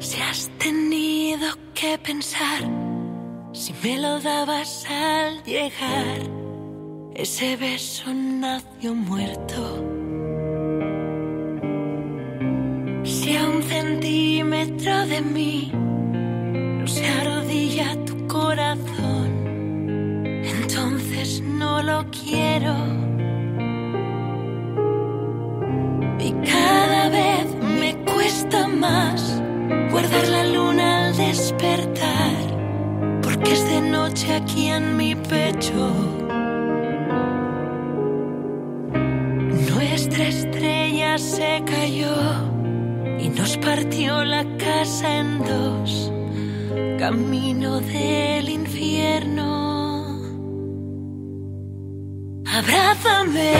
[0.00, 2.60] Si has tenido que pensar,
[3.52, 6.20] si me lo dabas al llegar,
[7.16, 9.84] ese beso nació muerto.
[13.02, 19.30] Si a un centímetro de mí no se arrodilla tu corazón,
[20.44, 22.76] entonces no lo quiero.
[26.20, 27.46] Y cada vez
[27.80, 29.27] me cuesta más
[30.26, 32.42] la luna al despertar,
[33.22, 35.92] porque es de noche aquí en mi pecho.
[39.72, 42.16] Nuestra estrella se cayó
[43.20, 46.12] y nos partió la casa en dos,
[46.98, 49.48] camino del infierno.
[52.46, 53.52] Abrázame,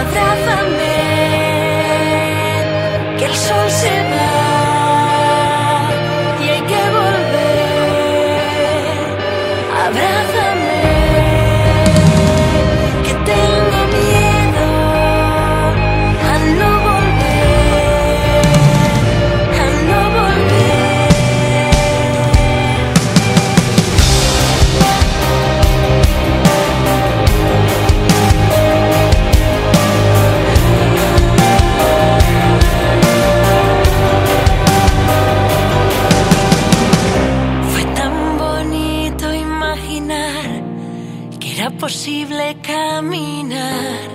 [0.00, 0.81] abrázame,
[3.48, 4.34] sol se va
[6.42, 7.42] y hay que volver.
[9.84, 10.31] Abrázame,
[42.04, 44.10] que era posible caminar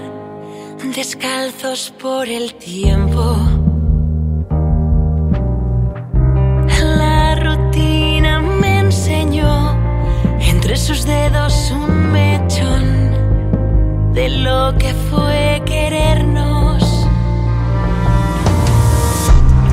[0.96, 3.38] descalzos por el tiempo.
[6.98, 9.78] La rutina me enseñó
[10.40, 13.14] entre sus dedos un mechón
[14.14, 17.08] de lo que fue querernos.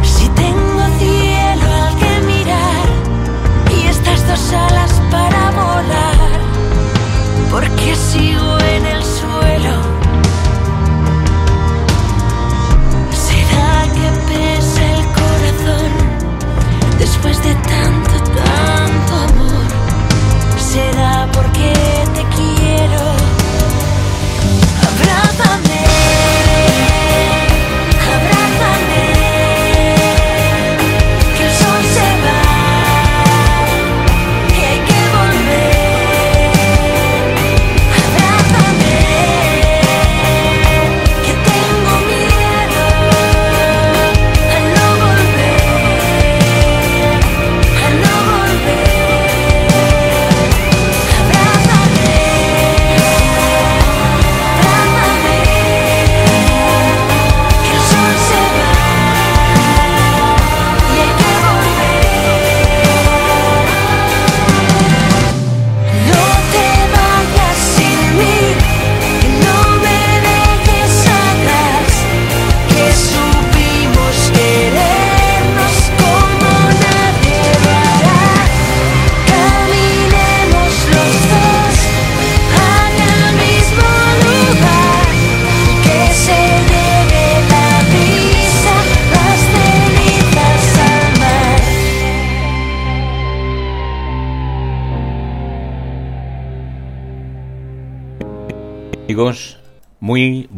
[0.02, 2.86] Si tengo cielo al que mirar
[3.76, 6.13] y estas dos alas para volar,
[7.54, 9.75] porque sigo en el suelo.
[13.26, 15.91] ¿Será que pesa el corazón
[16.98, 19.66] después de tanto, tanto amor?
[20.59, 21.94] ¿Será porque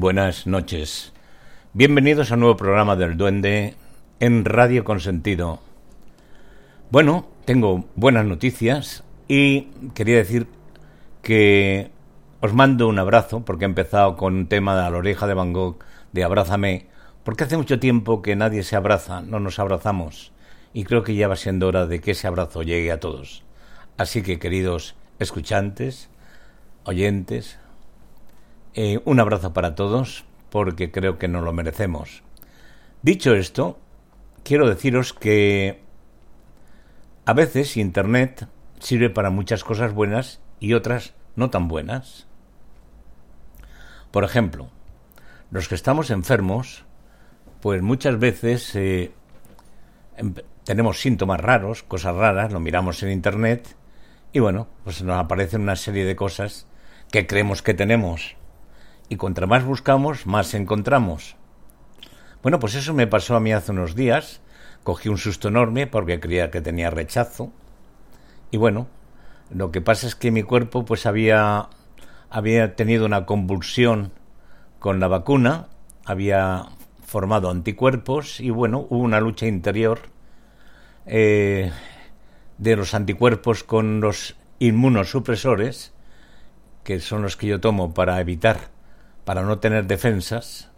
[0.06, 1.12] buenas noches.
[1.72, 3.74] Bienvenidos a un nuevo programa del Duende
[4.20, 5.58] en Radio Consentido.
[6.92, 9.62] Bueno, tengo buenas noticias y
[9.96, 10.46] quería decir
[11.22, 11.90] que
[12.40, 15.52] os mando un abrazo porque he empezado con un tema de la oreja de Van
[15.52, 16.86] Gogh de Abrázame,
[17.24, 20.30] porque hace mucho tiempo que nadie se abraza, no nos abrazamos
[20.72, 23.42] y creo que ya va siendo hora de que ese abrazo llegue a todos.
[23.96, 26.10] Así que, queridos escuchantes,
[26.84, 27.58] oyentes,
[28.76, 32.22] eh, un abrazo para todos porque creo que nos lo merecemos.
[33.02, 33.78] Dicho esto,
[34.44, 35.82] quiero deciros que
[37.24, 42.26] a veces Internet sirve para muchas cosas buenas y otras no tan buenas.
[44.10, 44.70] Por ejemplo,
[45.50, 46.84] los que estamos enfermos,
[47.60, 49.12] pues muchas veces eh,
[50.16, 50.34] em-
[50.64, 53.76] tenemos síntomas raros, cosas raras, lo miramos en Internet
[54.32, 56.66] y bueno, pues nos aparecen una serie de cosas
[57.10, 58.36] que creemos que tenemos
[59.08, 61.36] y contra más buscamos, más encontramos.
[62.42, 64.40] Bueno, pues eso me pasó a mí hace unos días.
[64.82, 67.50] Cogí un susto enorme porque creía que tenía rechazo.
[68.50, 68.86] Y bueno,
[69.50, 71.68] lo que pasa es que mi cuerpo pues había,
[72.30, 74.12] había tenido una convulsión
[74.78, 75.68] con la vacuna,
[76.04, 76.66] había
[77.04, 80.00] formado anticuerpos y bueno, hubo una lucha interior
[81.06, 81.70] eh,
[82.58, 85.92] de los anticuerpos con los inmunosupresores,
[86.84, 88.70] que son los que yo tomo para evitar,
[89.26, 90.68] para no tener defensas,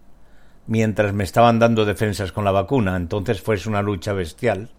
[0.66, 2.96] mientras me estaban dando defensas con la vacuna.
[2.96, 4.70] Entonces fue una lucha bestial.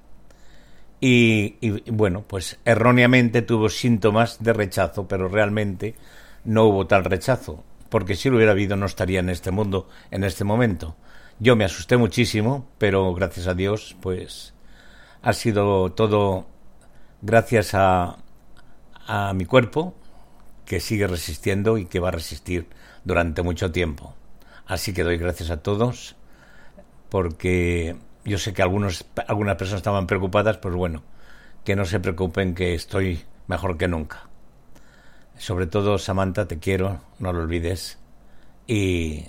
[1.00, 1.56] Y,
[1.92, 5.94] bueno, pues erróneamente tuvo síntomas de rechazo, pero realmente
[6.46, 10.24] no hubo tal rechazo, porque si lo hubiera habido no estaría en este mundo en
[10.24, 10.96] este momento.
[11.38, 14.56] Yo me asusté muchísimo, pero gracias a Dios, pues
[15.22, 16.48] ha sido todo
[17.22, 18.18] gracias a,
[19.06, 19.94] a mi cuerpo,
[20.66, 24.14] que sigue resistiendo y que va a resistir durante mucho tiempo.
[24.66, 26.16] Así que doy gracias a todos,
[27.10, 31.04] porque yo sé que algunos, algunas personas estaban preocupadas, pues bueno,
[31.64, 34.30] que no se preocupen, que estoy mejor que nunca.
[35.38, 37.98] Sobre todo, Samantha, te quiero, no lo olvides.
[38.68, 39.26] Y,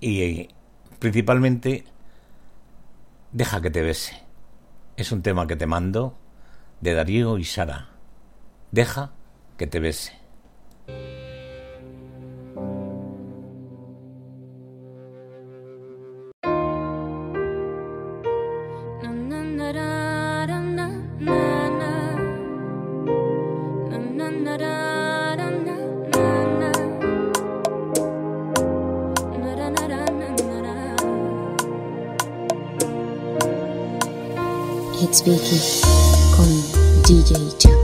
[0.00, 0.48] y
[0.98, 1.84] principalmente,
[3.32, 4.22] deja que te bese.
[4.96, 6.16] Es un tema que te mando
[6.80, 7.88] de Darío y Sara.
[8.70, 9.12] Deja
[9.56, 10.12] que te bese.
[35.12, 35.22] It's
[36.36, 36.46] con
[37.02, 37.79] DJ Chapa.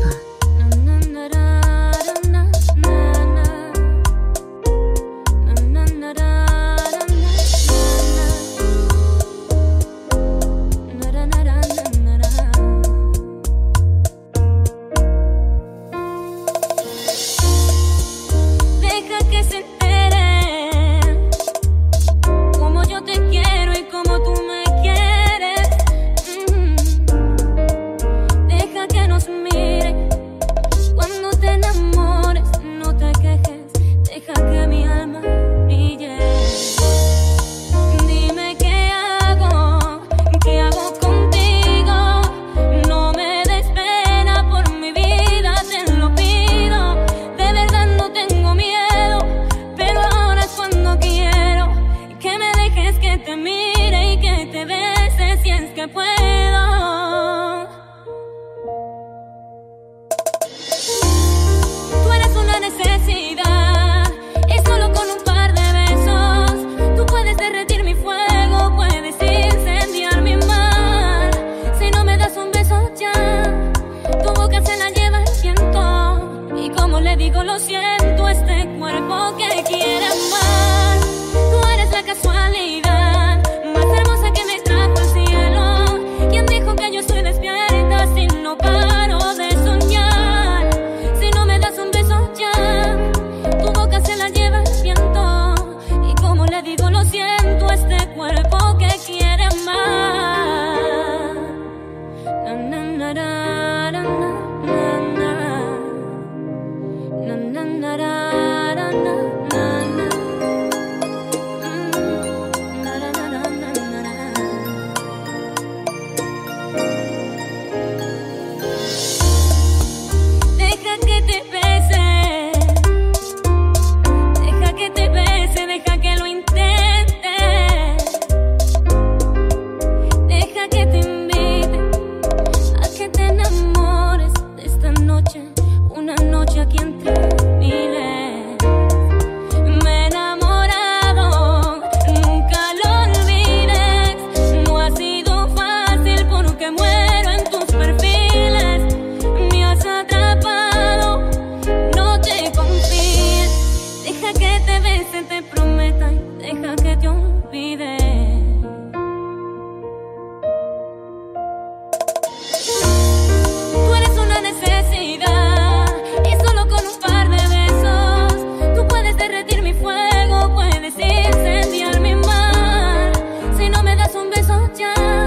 [174.27, 175.25] Un beso ya,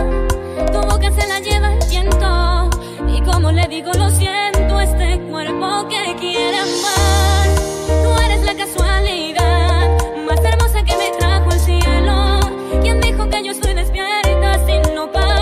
[0.72, 2.70] tu boca se la lleva el viento.
[3.08, 7.48] Y como le digo, lo siento, este cuerpo que quiere amar.
[8.04, 9.90] Tú eres la casualidad
[10.28, 12.40] más hermosa que me trajo el cielo.
[12.82, 15.39] Quien dijo que yo estoy despierta si no paro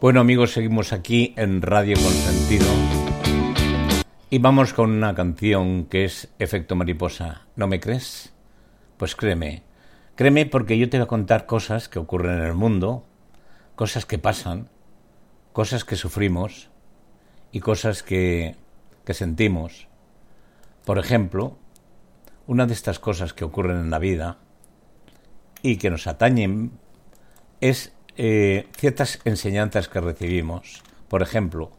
[0.00, 2.68] Bueno amigos, seguimos aquí en Radio Consentido
[4.30, 7.48] y vamos con una canción que es Efecto Mariposa.
[7.56, 8.32] ¿No me crees?
[8.96, 9.64] Pues créeme,
[10.14, 13.06] créeme porque yo te voy a contar cosas que ocurren en el mundo,
[13.74, 14.68] cosas que pasan,
[15.52, 16.70] cosas que sufrimos
[17.50, 18.54] y cosas que,
[19.04, 19.88] que sentimos.
[20.84, 21.58] Por ejemplo,
[22.46, 24.38] una de estas cosas que ocurren en la vida
[25.60, 26.70] y que nos atañen
[27.60, 30.82] es eh, ciertas enseñanzas que recibimos.
[31.08, 31.70] Por ejemplo,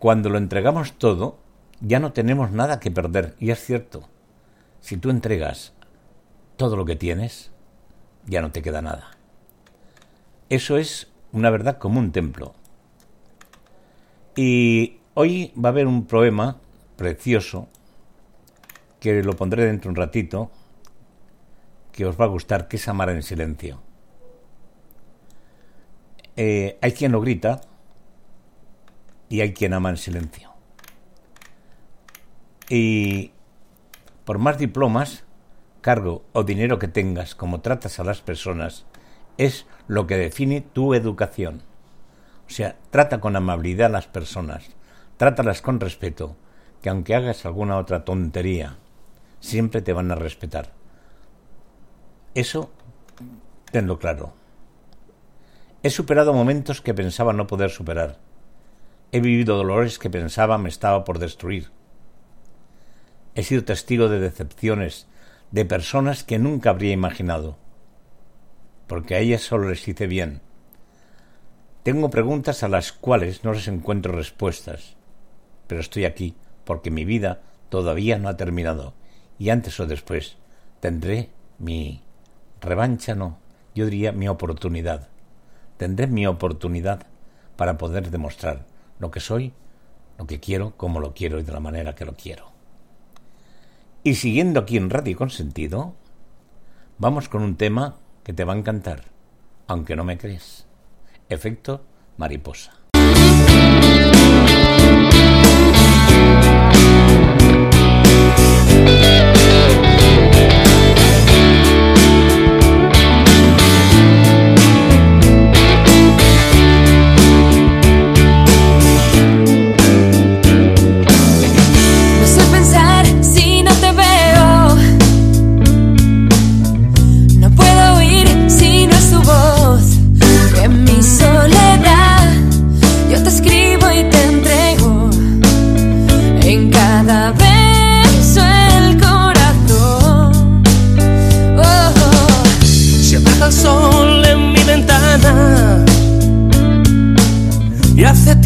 [0.00, 1.38] cuando lo entregamos todo,
[1.80, 3.36] ya no tenemos nada que perder.
[3.38, 4.08] Y es cierto,
[4.80, 5.72] si tú entregas
[6.56, 7.52] todo lo que tienes,
[8.26, 9.12] ya no te queda nada.
[10.48, 12.54] Eso es una verdad como un templo.
[14.34, 16.58] Y hoy va a haber un poema
[16.96, 17.68] precioso
[18.98, 20.50] que lo pondré dentro un ratito,
[21.92, 23.91] que os va a gustar, que es Amar en Silencio.
[26.36, 27.60] Eh, hay quien lo grita
[29.28, 30.52] y hay quien ama en silencio.
[32.68, 33.32] Y
[34.24, 35.24] por más diplomas,
[35.80, 38.86] cargo o dinero que tengas, como tratas a las personas,
[39.36, 41.62] es lo que define tu educación.
[42.46, 44.70] O sea, trata con amabilidad a las personas,
[45.16, 46.36] trátalas con respeto,
[46.80, 48.76] que aunque hagas alguna otra tontería,
[49.40, 50.72] siempre te van a respetar.
[52.34, 52.70] Eso,
[53.70, 54.41] tenlo claro.
[55.84, 58.18] He superado momentos que pensaba no poder superar.
[59.10, 61.70] He vivido dolores que pensaba me estaba por destruir.
[63.34, 65.08] He sido testigo de decepciones
[65.50, 67.58] de personas que nunca habría imaginado,
[68.86, 70.40] porque a ellas solo les hice bien.
[71.82, 74.94] Tengo preguntas a las cuales no les encuentro respuestas,
[75.66, 78.94] pero estoy aquí porque mi vida todavía no ha terminado
[79.36, 80.36] y antes o después
[80.78, 82.04] tendré mi
[82.60, 83.40] revancha, no,
[83.74, 85.11] yo diría mi oportunidad
[85.82, 87.08] tendré mi oportunidad
[87.56, 88.66] para poder demostrar
[89.00, 89.52] lo que soy,
[90.16, 92.52] lo que quiero, cómo lo quiero y de la manera que lo quiero.
[94.04, 95.96] Y siguiendo aquí en Radio Consentido,
[96.98, 99.06] vamos con un tema que te va a encantar,
[99.66, 100.68] aunque no me crees.
[101.28, 101.82] Efecto
[102.16, 102.74] mariposa.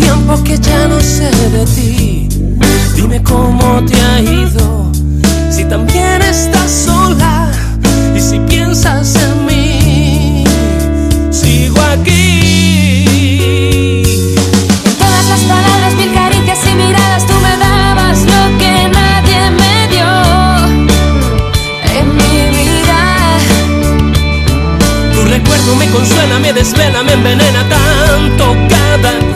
[0.07, 2.29] tiempo que ya no sé de ti.
[2.95, 4.91] Dime cómo te ha ido,
[5.51, 7.51] si también estás sola
[8.17, 10.45] y si piensas en mí.
[11.31, 12.23] Sigo aquí.
[14.89, 19.75] En todas las palabras, mil caricias y miradas, tú me dabas lo que nadie me
[19.95, 20.11] dio
[21.99, 23.01] en mi vida.
[25.15, 29.36] Tu recuerdo me consuela, me desvela, me envenena tanto cada día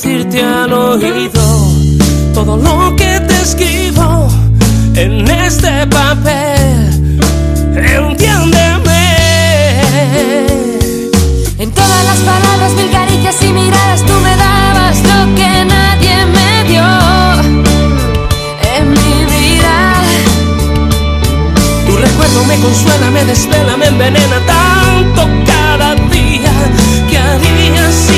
[0.00, 1.42] decirte al oído
[2.32, 4.28] todo lo que te escribo
[4.94, 7.20] en este papel.
[7.74, 9.02] Entiéndeme.
[11.58, 16.52] En todas las palabras, mil caricias y miradas, tú me dabas lo que nadie me
[16.70, 16.88] dio
[18.76, 19.94] en mi vida.
[21.88, 26.52] Tu recuerdo me consuela, me desvela, me envenena tanto cada día
[27.10, 28.17] que haría así.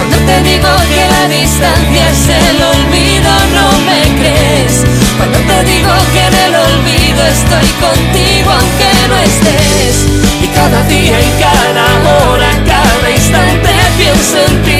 [0.00, 4.82] cuando te digo que la distancia es el olvido, no me crees
[5.18, 10.06] cuando te digo que en el olvido estoy contigo aunque no estés.
[10.40, 14.79] y cada día y cada hora, cada instante pienso en ti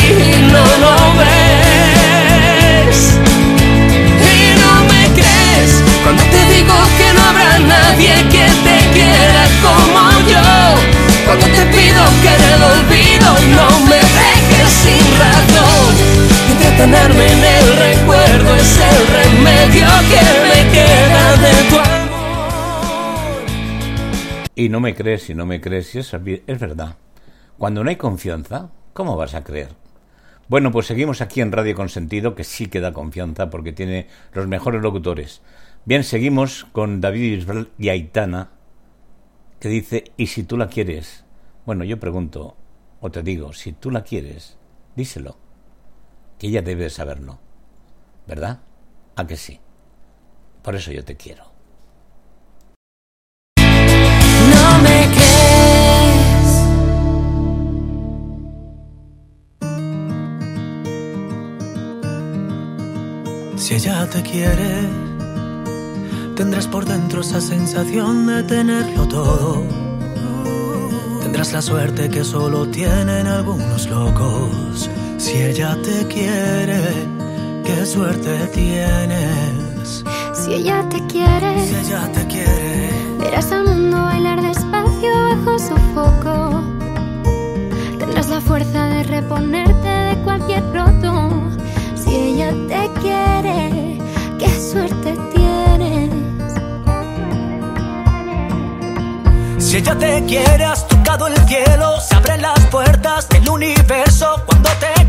[24.55, 26.97] Y no me crees, y no me crees, y es, es verdad.
[27.59, 29.71] Cuando no hay confianza, ¿cómo vas a creer?
[30.49, 34.49] Bueno, pues seguimos aquí en Radio Consentido, que sí que da confianza porque tiene los
[34.49, 35.43] mejores locutores.
[35.85, 38.51] Bien, seguimos con David Bisbal y Aitana,
[39.61, 41.25] que dice, ¿y si tú la quieres?
[41.67, 42.57] Bueno, yo pregunto,
[43.01, 44.59] o te digo, si tú la quieres,
[44.97, 45.37] díselo,
[46.41, 47.39] que ella debe saberlo,
[48.27, 48.61] ¿verdad?
[49.15, 49.61] ¿A que sí?
[50.63, 51.45] Por eso yo te quiero.
[53.59, 56.49] No me crees.
[63.63, 64.89] Si ella te quiere,
[66.37, 69.63] tendrás por dentro esa sensación de tenerlo todo.
[71.21, 74.89] Tendrás la suerte que solo tienen algunos locos.
[75.21, 76.81] Si ella te quiere,
[77.63, 80.03] qué suerte tienes.
[80.33, 85.77] Si ella te quiere, Si ella te quiere, verás al mundo bailar despacio bajo su
[85.95, 86.63] foco.
[87.99, 91.31] Tendrás la fuerza de reponerte de cualquier roto.
[92.03, 93.99] Si ella te quiere,
[94.39, 96.11] qué suerte tienes.
[99.59, 104.71] Si ella te quiere, has tocado el cielo, se abren las puertas del universo cuando
[104.81, 104.90] te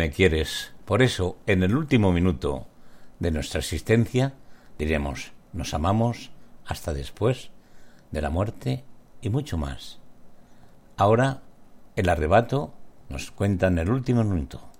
[0.00, 0.72] Me quieres.
[0.86, 2.66] Por eso, en el último minuto
[3.18, 4.32] de nuestra existencia,
[4.78, 6.30] diremos, nos amamos
[6.64, 7.50] hasta después
[8.10, 8.82] de la muerte
[9.20, 10.00] y mucho más.
[10.96, 11.42] Ahora,
[11.96, 12.72] el arrebato
[13.10, 14.72] nos cuenta en el último minuto.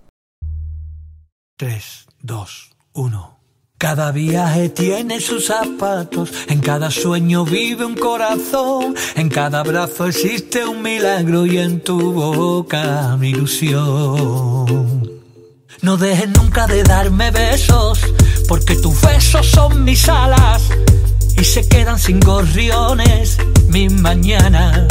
[1.58, 3.39] 3, 2, 1.
[3.80, 10.66] Cada viaje tiene sus zapatos, en cada sueño vive un corazón, en cada abrazo existe
[10.66, 14.66] un milagro y en tu boca mi ilusión.
[15.80, 18.00] No dejes nunca de darme besos,
[18.46, 20.60] porque tus besos son mis alas
[21.38, 23.38] y se quedan sin gorriones
[23.68, 24.88] mis mañanas.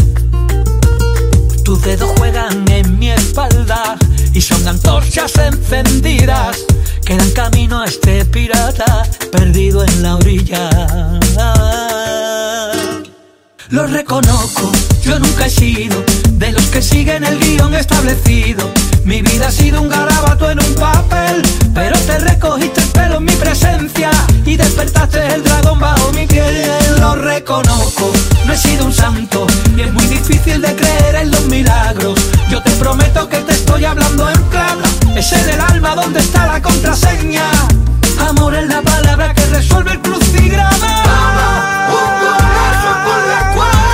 [1.63, 3.99] Tus dedos juegan en mi espalda
[4.33, 6.65] y son antorchas encendidas
[7.09, 10.69] que dan camino a este pirata perdido en la orilla.
[13.67, 14.71] Lo reconozco,
[15.03, 18.71] yo nunca he sido de los que siguen el guion establecido.
[19.03, 21.41] Mi vida ha sido un garabato en un papel,
[21.73, 24.09] pero te recogiste el pelo en mi presencia
[24.45, 26.65] y despertaste el dragón bajo mi piel.
[26.99, 28.11] Lo reconozco,
[28.45, 29.45] no he sido un santo
[29.77, 32.19] y es muy difícil de creer en los milagros.
[32.49, 36.47] Yo te prometo que te estoy hablando en plata, es en el alma donde está
[36.47, 37.43] la contraseña.
[38.27, 41.03] Amor es la palabra que resuelve el crucigrama.
[41.89, 42.91] Un golazo
[43.59, 43.88] por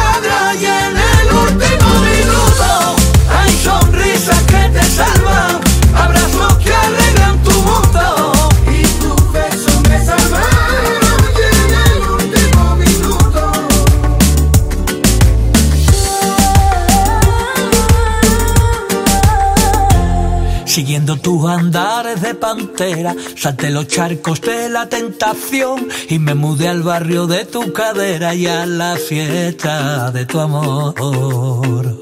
[21.06, 26.82] Siguiendo tus andares de pantera, salté los charcos de la tentación y me mudé al
[26.82, 31.96] barrio de tu cadera y a la fiesta de tu amor.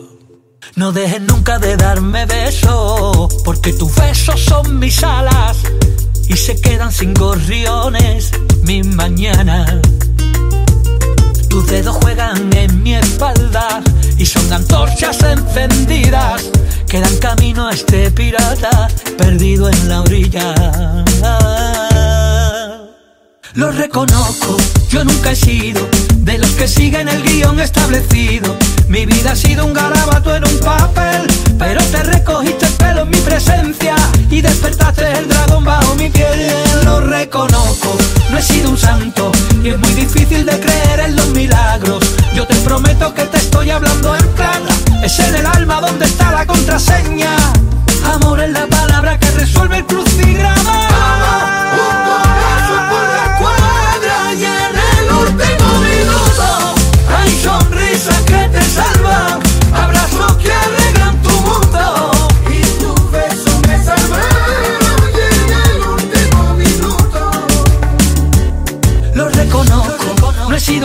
[0.77, 5.57] No dejes nunca de darme besos, porque tus besos son mis alas
[6.29, 9.81] y se quedan sin gorriones mis mañanas.
[11.49, 13.81] Tus dedos juegan en mi espalda
[14.17, 16.49] y son antorchas encendidas
[16.93, 20.53] que dan camino a este pirata perdido en la orilla.
[23.55, 24.57] Lo reconozco,
[24.89, 28.55] yo nunca he sido de los que siguen el guion establecido.
[28.89, 31.25] Mi vida ha sido un garabato en un papel,
[31.57, 33.95] pero te recogiste el pelo en mi presencia
[34.29, 36.47] y despertaste el dragón bajo mi piel.
[36.85, 37.97] Lo reconozco,
[38.33, 39.31] no he sido un santo
[39.63, 42.03] y es muy difícil de creer en los milagros.
[42.33, 46.31] Yo te prometo que te estoy hablando en plata, es en el alma donde está
[46.31, 47.35] la contraseña.
[48.15, 52.32] Amor es la palabra que resuelve el crucigrama.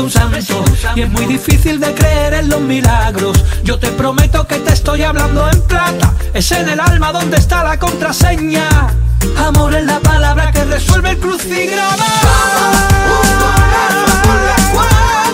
[0.00, 3.36] Un santo y es muy difícil de creer en los milagros.
[3.64, 7.64] Yo te prometo que te estoy hablando en plata, es en el alma donde está
[7.64, 8.68] la contraseña.
[9.36, 12.06] Amor es la palabra que resuelve el crucigrama.
[13.08, 15.27] Golazo por la cuadra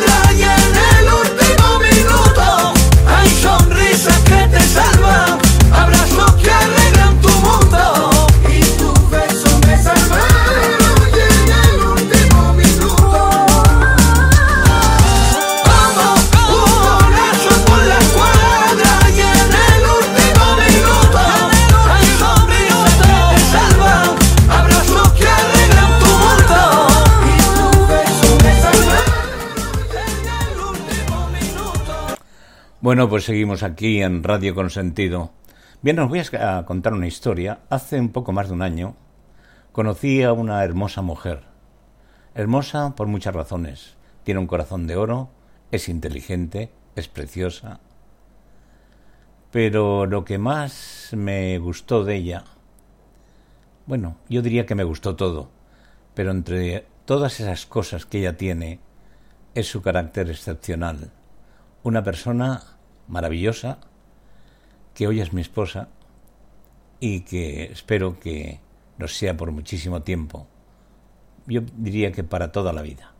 [32.84, 35.30] Bueno, pues seguimos aquí en Radio Consentido.
[35.80, 37.60] Bien, os voy a contar una historia.
[37.70, 38.94] Hace un poco más de un año
[39.72, 41.44] conocí a una hermosa mujer.
[42.34, 43.96] Hermosa por muchas razones.
[44.22, 45.30] Tiene un corazón de oro,
[45.70, 47.80] es inteligente, es preciosa.
[49.50, 52.44] Pero lo que más me gustó de ella,
[53.86, 55.48] bueno, yo diría que me gustó todo,
[56.12, 58.78] pero entre todas esas cosas que ella tiene,
[59.54, 61.12] es su carácter excepcional.
[61.82, 62.73] Una persona
[63.08, 63.78] maravillosa,
[64.94, 65.88] que hoy es mi esposa
[67.00, 68.60] y que espero que
[68.98, 70.46] nos sea por muchísimo tiempo.
[71.46, 73.12] Yo diría que para toda la vida.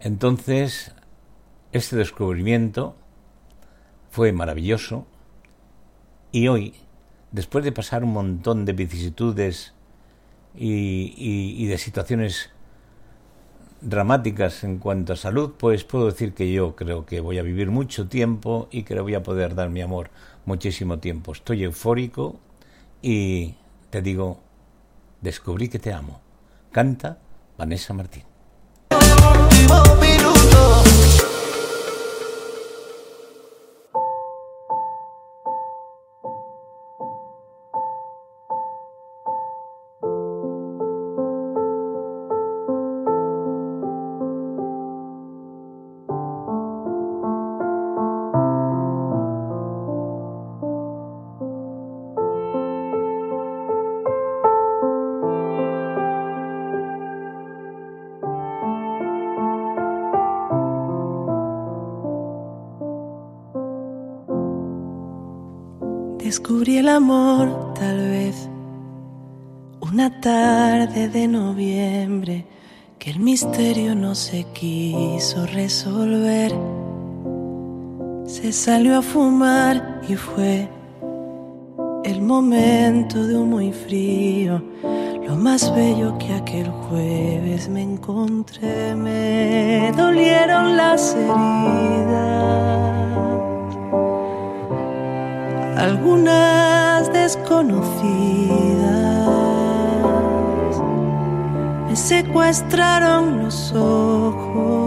[0.00, 0.94] Entonces,
[1.72, 2.96] este descubrimiento
[4.10, 5.06] fue maravilloso
[6.32, 6.74] y hoy,
[7.30, 9.74] después de pasar un montón de vicisitudes
[10.56, 12.50] y, y- y de situaciones
[13.84, 17.70] dramáticas en cuanto a salud, pues puedo decir que yo creo que voy a vivir
[17.70, 20.10] mucho tiempo y que le voy a poder dar mi amor
[20.46, 21.32] muchísimo tiempo.
[21.32, 22.36] Estoy eufórico
[23.02, 23.54] y
[23.90, 24.40] te digo,
[25.20, 26.20] descubrí que te amo.
[26.72, 27.18] Canta
[27.56, 28.24] Vanessa Martín.
[75.74, 76.52] Resolver.
[78.26, 80.68] Se salió a fumar y fue
[82.04, 84.62] el momento de un muy frío,
[85.26, 88.94] lo más bello que aquel jueves me encontré.
[88.94, 92.44] Me dolieron las heridas
[95.76, 98.14] algunas desconocidas
[101.88, 104.83] me secuestraron los ojos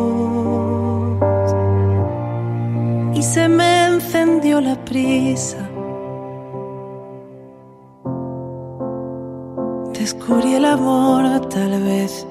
[3.38, 5.60] se me encendió la prisa.
[9.94, 12.26] Descubrí el amor tal vez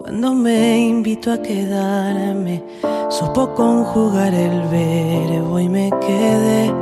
[0.00, 2.62] cuando me invitó a quedarme,
[3.08, 6.74] supo conjugar el verbo y me quedé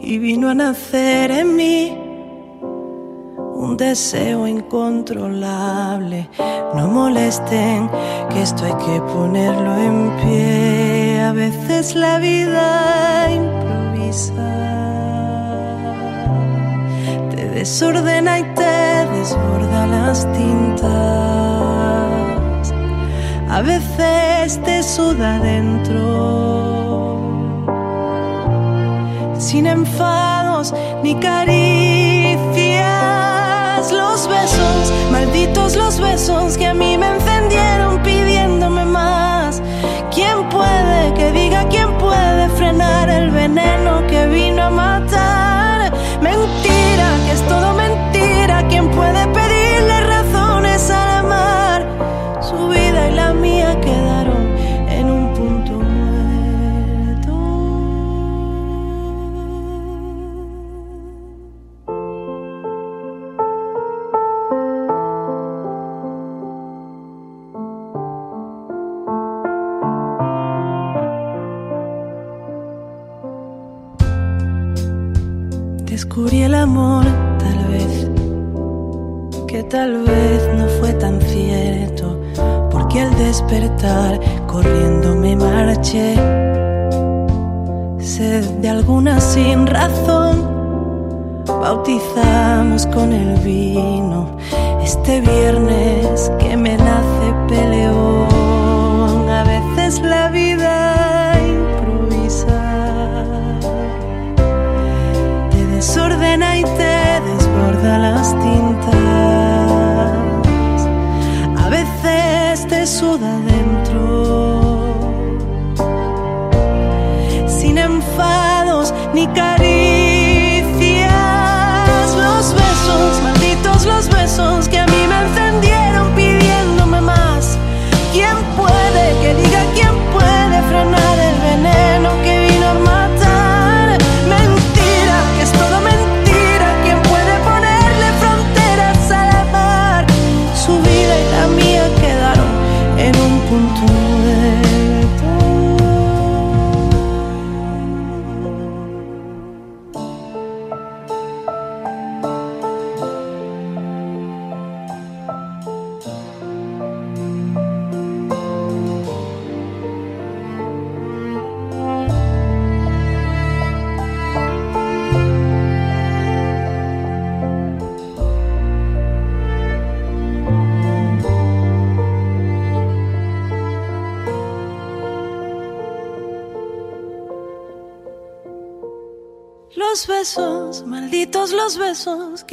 [0.00, 1.98] y vino a nacer en mí
[3.54, 6.28] un deseo incontrolable.
[6.74, 7.88] No molesten,
[8.30, 11.01] que esto hay que ponerlo en pie.
[11.32, 14.34] A veces la vida improvisa,
[17.30, 20.90] te desordena y te desborda las tintas.
[23.48, 26.02] A veces te suda dentro
[29.38, 32.52] sin enfados ni caricias.
[33.90, 36.91] Los besos, malditos los besos que a mí
[92.86, 94.36] con el vino.
[94.82, 97.01] Este viernes que me nace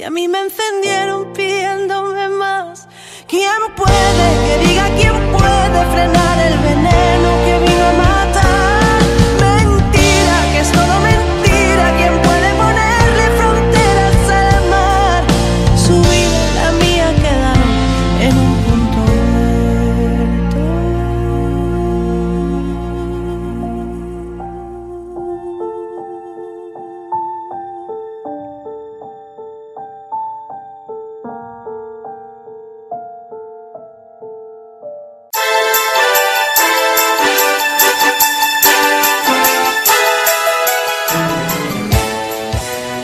[0.07, 0.58] besos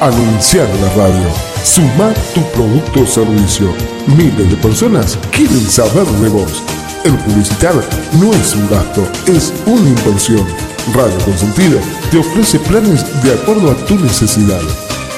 [0.06, 1.34] Anunciar en la radio.
[1.64, 3.74] Sumar tu producto o servicio.
[4.06, 6.62] Miles de personas quieren saber de vos.
[7.04, 7.74] El publicitar
[8.20, 10.46] no es un gasto, es una inversión.
[10.94, 11.80] Radio Consentido
[12.12, 14.62] te ofrece planes de acuerdo a tu necesidad.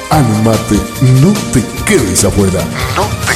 [0.09, 0.77] Animate,
[1.21, 2.63] no te quedes afuera.
[2.95, 3.26] No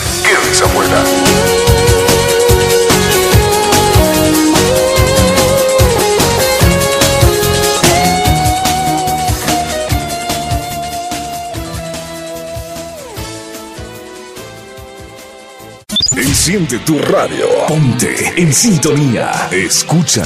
[16.43, 17.45] Enciende tu radio.
[17.67, 19.47] Ponte en sintonía.
[19.51, 20.23] Escucha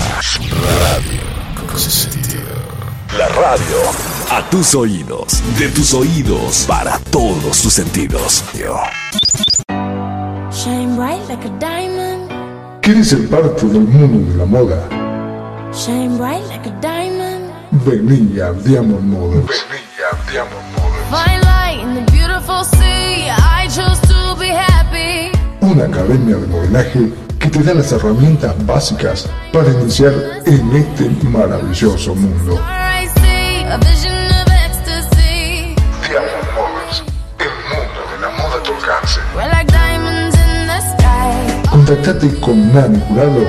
[0.80, 1.19] Radio
[1.69, 2.39] Consentido.
[3.17, 3.91] La radio
[4.30, 8.45] a tus oídos, de tus oídos para todos tus sentidos.
[10.54, 12.32] Shine bright like a diamond.
[12.82, 14.88] ¿Quieres ser parte del mundo de la moda?
[15.73, 17.51] Shine bright like a diamond.
[17.86, 19.65] Vení a Diamond Models.
[19.69, 21.54] Vení a Diamond Models.
[25.75, 30.13] Una academia de modelaje que te da las herramientas básicas para iniciar
[30.45, 32.57] en este maravilloso mundo.
[36.07, 37.03] Diamond Models,
[37.39, 37.47] el
[38.09, 39.19] de la moda a tu alcance.
[41.69, 43.45] Contactate con Nani Jurado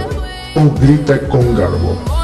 [0.56, 2.15] o grita con Garbo.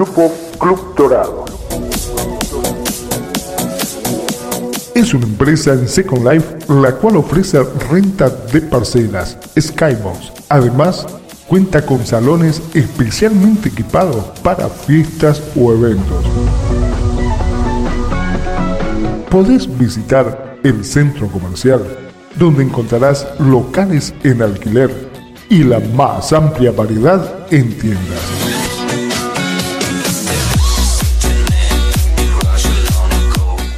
[0.00, 1.44] Grupo Club Dorado.
[4.94, 10.32] Es una empresa en Second Life la cual ofrece renta de parcelas, Skybox.
[10.48, 11.06] Además,
[11.46, 16.24] cuenta con salones especialmente equipados para fiestas o eventos.
[19.28, 21.84] Podés visitar el centro comercial,
[22.36, 25.10] donde encontrarás locales en alquiler
[25.50, 28.49] y la más amplia variedad en tiendas.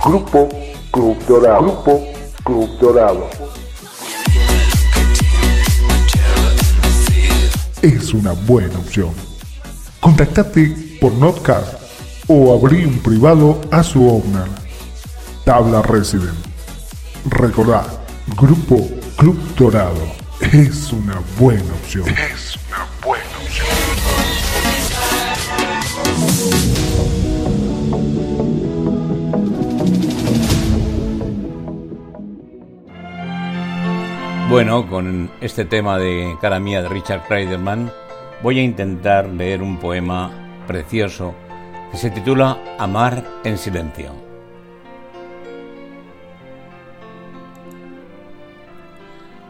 [0.04, 0.48] Grupo
[0.90, 1.62] Club Dorado.
[1.62, 2.04] Grupo
[2.42, 3.30] Club Dorado.
[7.80, 9.10] Es una buena opción.
[10.00, 11.62] Contactate por Notcard
[12.26, 14.48] o abrí un privado a su owner.
[15.44, 16.34] Tabla Resident.
[17.26, 17.86] Recordá,
[18.36, 20.02] Grupo Club Dorado
[20.40, 22.08] es una buena opción.
[22.08, 23.68] Es una buena opción.
[34.52, 37.90] Bueno, con este tema de Cara Mía de Richard Kreiderman,
[38.42, 40.30] voy a intentar leer un poema
[40.66, 41.34] precioso
[41.90, 44.12] que se titula Amar en silencio.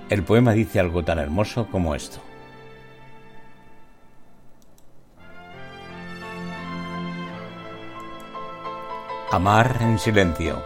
[0.08, 2.20] El poema dice algo tan hermoso como esto.
[9.32, 10.62] Amar en silencio,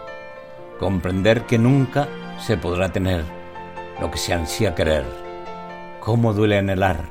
[0.79, 2.07] comprender que nunca
[2.39, 3.36] se podrá tener
[3.99, 5.05] lo que se ansía querer.
[5.99, 7.09] Cómo duele anhelar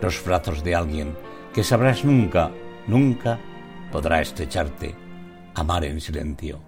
[0.00, 1.16] los brazos de alguien
[1.52, 2.50] que sabrás nunca,
[2.86, 3.38] nunca
[3.90, 4.94] podrá estrecharte.
[5.54, 6.60] Amar en silencio,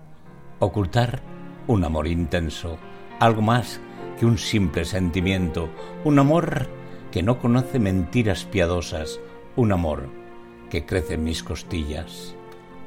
[0.58, 1.20] ocultar
[1.68, 2.78] un amor intenso,
[3.20, 3.80] algo más
[4.18, 5.68] que un simple sentimiento,
[6.04, 6.68] un amor
[7.12, 9.20] que no conoce mentiras piadosas,
[9.54, 10.08] un amor
[10.70, 12.34] que crece en mis costillas.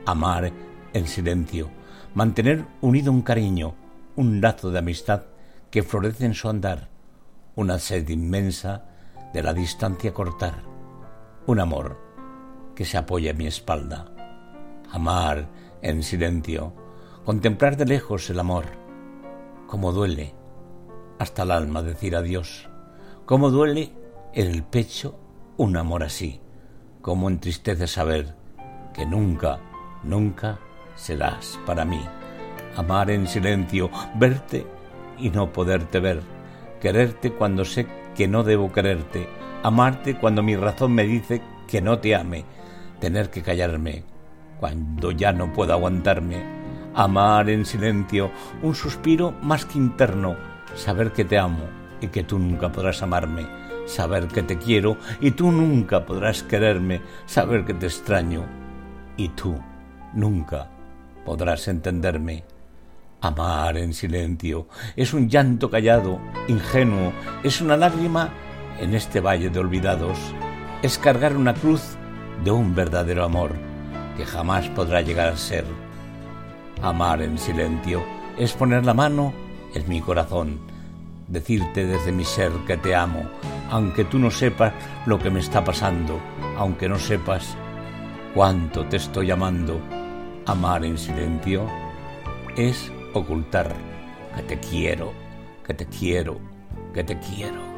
[0.06, 0.52] Amar
[0.94, 1.70] en silencio,
[2.14, 3.76] mantener unido un cariño,
[4.16, 5.24] un lazo de amistad
[5.74, 6.88] que florece en su andar,
[7.56, 8.86] una sed inmensa
[9.34, 10.62] de la distancia cortar,
[11.48, 11.98] un amor
[12.76, 14.06] que se apoya en mi espalda.
[14.92, 15.50] Amar
[15.82, 16.76] en silencio,
[17.26, 18.66] contemplar de lejos el amor,
[19.66, 20.36] cómo duele
[21.18, 22.70] hasta el alma decir adiós,
[23.26, 23.94] cómo duele
[24.32, 25.18] en el pecho
[25.58, 26.40] un amor así,
[27.02, 28.36] cómo entristece saber
[28.94, 29.60] que nunca,
[30.04, 30.60] nunca
[30.94, 32.06] serás para mí.
[32.78, 34.68] Amar en silencio, verte
[35.24, 36.22] y no poderte ver,
[36.82, 39.26] quererte cuando sé que no debo quererte,
[39.64, 42.44] amarte cuando mi razón me dice que no te ame,
[43.00, 44.04] tener que callarme
[44.60, 46.44] cuando ya no puedo aguantarme,
[46.94, 50.36] amar en silencio, un suspiro más que interno,
[50.76, 51.70] saber que te amo
[52.02, 53.48] y que tú nunca podrás amarme,
[53.86, 58.46] saber que te quiero y tú nunca podrás quererme, saber que te extraño
[59.16, 59.58] y tú
[60.14, 60.70] nunca
[61.24, 62.44] podrás entenderme.
[63.24, 64.68] Amar en silencio
[64.98, 66.20] es un llanto callado,
[66.50, 68.34] ingenuo, es una lágrima
[68.82, 70.18] en este valle de olvidados,
[70.82, 71.96] es cargar una cruz
[72.44, 73.54] de un verdadero amor
[74.18, 75.64] que jamás podrá llegar a ser.
[76.82, 78.04] Amar en silencio
[78.38, 79.34] es poner la mano
[79.74, 80.60] en mi corazón,
[81.30, 83.24] decirte desde mi ser que te amo,
[83.72, 84.74] aunque tú no sepas
[85.06, 86.20] lo que me está pasando,
[86.58, 87.56] aunque no sepas
[88.36, 89.80] cuánto te estoy amando.
[90.46, 91.66] Amar en silencio
[92.58, 93.74] es ocultar
[94.36, 95.14] que te quiero,
[95.66, 96.40] que te quiero,
[96.94, 97.73] que te quiero.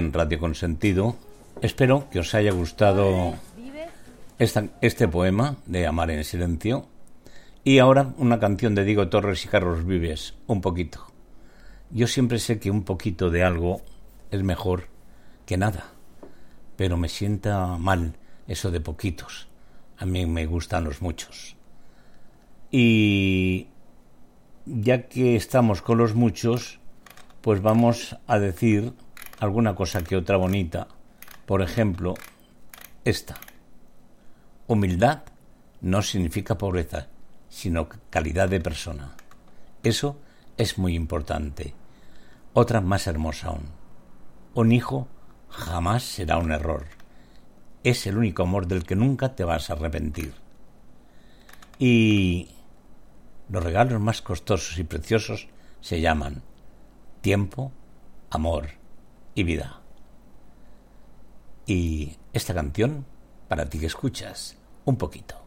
[0.00, 1.16] Radio Consentido.
[1.62, 3.34] Espero que os haya gustado
[4.38, 6.86] esta- este poema de Amar en Silencio.
[7.62, 11.06] Y ahora una canción de Diego Torres y Carlos Vives, un poquito.
[11.90, 13.82] Yo siempre sé que un poquito de algo
[14.30, 14.88] es mejor
[15.46, 15.84] que nada,
[16.76, 18.16] pero me sienta mal
[18.48, 19.46] eso de poquitos.
[19.96, 21.56] A mí me gustan los muchos.
[22.70, 23.68] Y
[24.66, 26.80] ya que estamos con los muchos,
[27.40, 28.92] pues vamos a decir
[29.38, 30.88] alguna cosa que otra bonita.
[31.46, 32.14] Por ejemplo,
[33.04, 33.36] esta.
[34.66, 35.22] Humildad
[35.80, 37.08] no significa pobreza,
[37.48, 39.14] sino calidad de persona.
[39.82, 40.18] Eso
[40.56, 41.74] es muy importante.
[42.54, 43.68] Otra más hermosa aún.
[44.54, 45.08] Un hijo
[45.50, 46.86] jamás será un error.
[47.82, 50.32] Es el único amor del que nunca te vas a arrepentir.
[51.78, 52.48] Y
[53.50, 55.48] los regalos más costosos y preciosos
[55.80, 56.42] se llaman
[57.20, 57.72] tiempo,
[58.30, 58.83] amor
[59.34, 59.80] y vida.
[61.66, 63.06] Y esta canción,
[63.48, 65.40] para ti que escuchas, un poquito.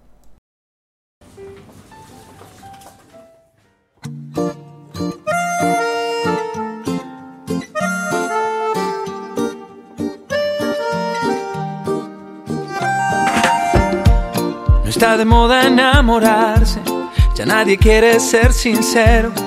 [14.83, 16.81] No está de moda enamorarse,
[17.35, 19.46] ya nadie quiere ser sincero.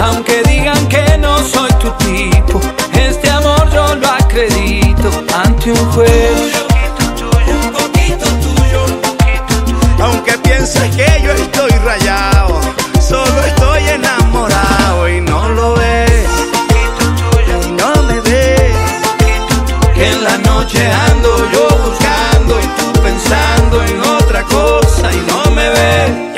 [0.00, 2.60] Aunque digan que no soy tu tipo,
[2.92, 6.52] este amor yo lo acredito ante un juez.
[10.00, 12.60] Aunque pienses que yo estoy rayado,
[13.00, 16.28] solo estoy enamorado y no lo ves.
[17.66, 18.72] Y no me ves.
[19.94, 25.50] Que en la noche ando yo buscando y tú pensando en otra cosa y no
[25.50, 26.37] me ves.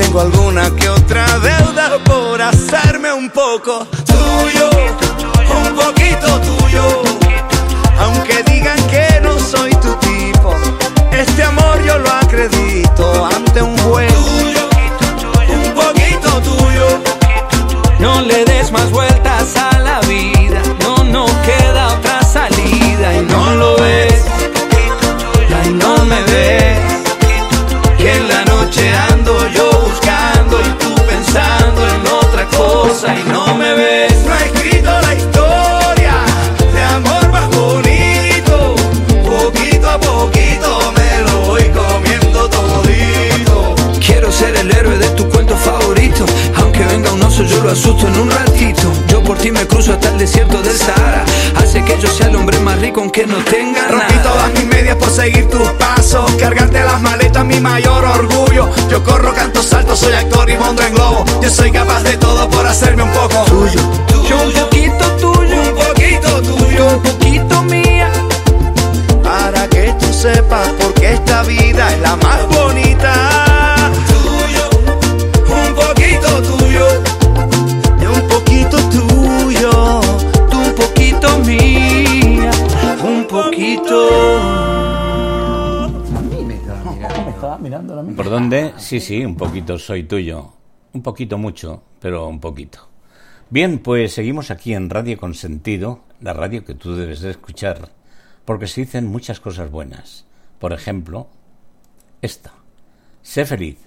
[0.00, 4.70] Tengo alguna que otra deuda por hacerme un poco tuyo,
[5.54, 7.02] un poquito tuyo.
[7.98, 10.54] Aunque digan que no soy tu tipo,
[11.12, 14.10] este amor yo lo acredito ante un juez.
[15.50, 16.86] Un poquito tuyo.
[17.98, 18.39] No le
[47.70, 48.82] asusto en un ratito.
[49.08, 51.24] Yo por ti me cruzo hasta el desierto del Sahara.
[51.56, 53.92] Hace que yo sea el hombre más rico aunque no tenga nada.
[53.92, 56.30] Rompí todas mis medias por seguir tus pasos.
[56.32, 58.68] Cargarte las maletas, mi mayor orgullo.
[58.90, 61.24] Yo corro, canto, salto, soy actor y mondo en globo.
[61.42, 63.80] Yo soy capaz de todo por hacerme un poco tuyo.
[64.28, 68.10] Yo un poquito tuyo, un poquito tuyo, un poquito mía.
[69.22, 73.29] Para que tú sepas por qué esta vida es la más bonita.
[88.30, 88.74] ¿Por dónde?
[88.76, 90.52] Sí, sí, un poquito soy tuyo.
[90.92, 92.88] Un poquito mucho, pero un poquito.
[93.50, 97.90] Bien, pues seguimos aquí en Radio Consentido, la radio que tú debes de escuchar,
[98.44, 100.26] porque se dicen muchas cosas buenas.
[100.60, 101.26] Por ejemplo,
[102.22, 102.52] esta.
[103.20, 103.78] Sé feliz,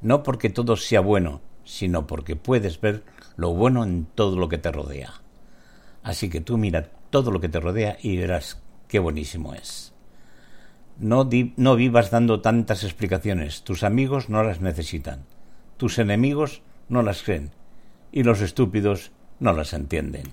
[0.00, 3.04] no porque todo sea bueno, sino porque puedes ver
[3.36, 5.12] lo bueno en todo lo que te rodea.
[6.02, 9.93] Así que tú mira todo lo que te rodea y verás qué buenísimo es.
[10.98, 13.62] No, no vivas dando tantas explicaciones.
[13.62, 15.24] Tus amigos no las necesitan.
[15.76, 17.50] Tus enemigos no las creen.
[18.12, 20.32] Y los estúpidos no las entienden.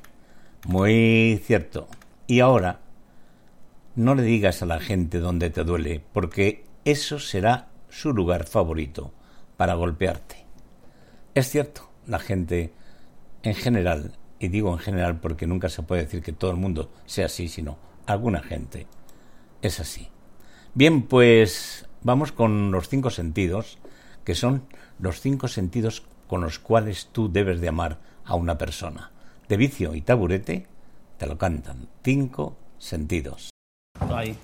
[0.67, 1.87] Muy cierto.
[2.27, 2.79] Y ahora,
[3.95, 9.11] no le digas a la gente dónde te duele, porque eso será su lugar favorito
[9.57, 10.45] para golpearte.
[11.33, 12.73] Es cierto, la gente
[13.43, 16.91] en general, y digo en general porque nunca se puede decir que todo el mundo
[17.05, 18.87] sea así, sino alguna gente
[19.61, 20.10] es así.
[20.73, 23.77] Bien, pues vamos con los cinco sentidos,
[24.23, 24.63] que son
[24.99, 29.11] los cinco sentidos con los cuales tú debes de amar a una persona.
[29.49, 30.67] De vicio y taburete
[31.17, 31.89] te lo cantan.
[32.03, 33.49] Cinco sentidos.
[33.99, 34.35] Ahí.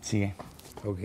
[0.00, 0.34] sigue.
[0.84, 1.00] Ok.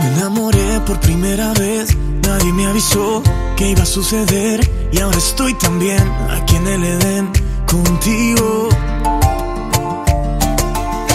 [0.00, 1.96] Me enamoré por primera vez,
[2.38, 3.22] nadie me avisó
[3.56, 4.58] que iba a suceder
[4.92, 7.32] y ahora estoy también aquí en el Edén
[7.66, 8.68] contigo.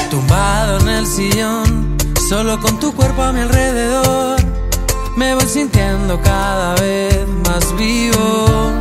[0.09, 1.97] Tumbado en el sillón,
[2.29, 4.39] solo con tu cuerpo a mi alrededor,
[5.17, 8.71] me voy sintiendo cada vez más vivo.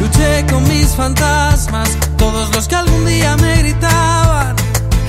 [0.00, 4.54] Luché con mis fantasmas, todos los que algún día me gritaban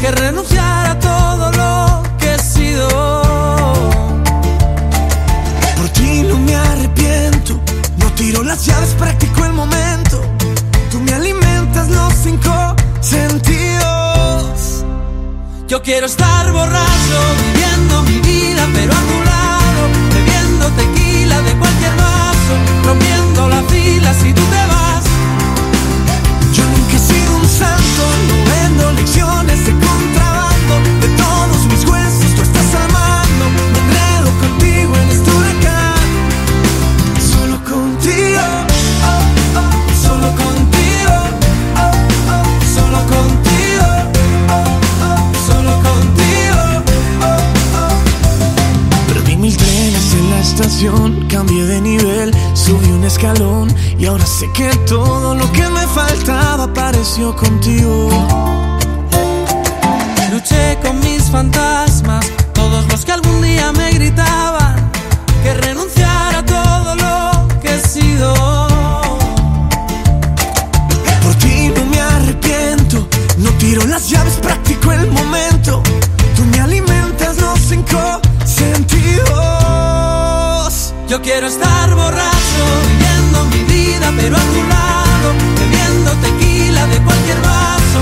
[0.02, 3.25] que renunciara a todo lo que he sido.
[6.06, 7.60] Ti no me arrepiento,
[7.98, 10.22] no tiro las llaves, practico el momento.
[10.92, 14.86] Tú me alimentas los cinco sentidos.
[15.68, 19.82] Yo quiero estar borracho, viviendo mi vida, pero a tu lado,
[20.14, 22.54] bebiendo tequila de cualquier vaso,
[22.86, 25.06] rompiendo la fila si tú te vas.
[26.54, 29.74] Yo nunca he sido un santo, no vendo lecciones de
[50.76, 55.88] estación, cambié de nivel, subí un escalón y ahora sé que todo lo que me
[55.88, 58.10] faltaba apareció contigo.
[60.32, 62.26] Luché con mis fantasmas,
[81.36, 88.00] quiero estar borracho, viviendo mi vida, pero a tu lado, bebiendo tequila de cualquier vaso,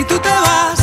[0.00, 0.79] Si tú te vas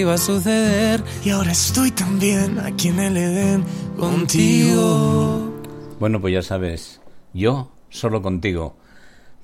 [0.00, 1.02] iba a suceder.
[1.24, 3.64] Y ahora estoy también aquí en el Edén
[3.98, 5.52] contigo.
[5.98, 7.00] Bueno, pues ya sabes,
[7.34, 8.76] yo solo contigo.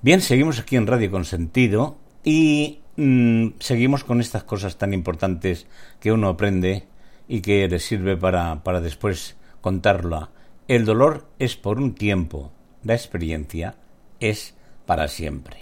[0.03, 5.67] Bien, seguimos aquí en Radio Consentido y mm, seguimos con estas cosas tan importantes
[6.01, 6.87] que uno aprende
[7.29, 10.31] y que le sirve para, para después contarlo.
[10.69, 12.53] El dolor es por un tiempo,
[12.83, 13.77] la experiencia
[14.21, 14.55] es
[14.87, 15.59] para siempre.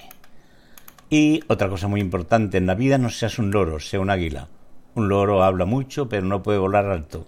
[1.11, 4.49] Y otra cosa muy importante, en la vida no seas un loro, sea un águila.
[4.95, 7.27] Un loro habla mucho, pero no puede volar alto.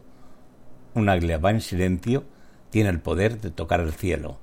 [0.95, 2.25] Un águila va en silencio,
[2.71, 4.39] tiene el poder de tocar el cielo.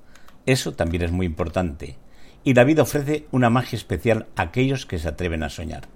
[0.45, 1.97] Eso también es muy importante.
[2.43, 5.87] Y la vida ofrece una magia especial a aquellos que se atreven a soñar.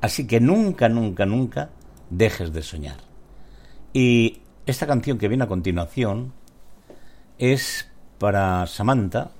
[0.00, 1.70] Así que nunca, nunca, nunca
[2.10, 2.98] dejes de soñar.
[3.92, 6.34] Y esta canción que viene a continuación
[7.38, 9.30] es para Samantha,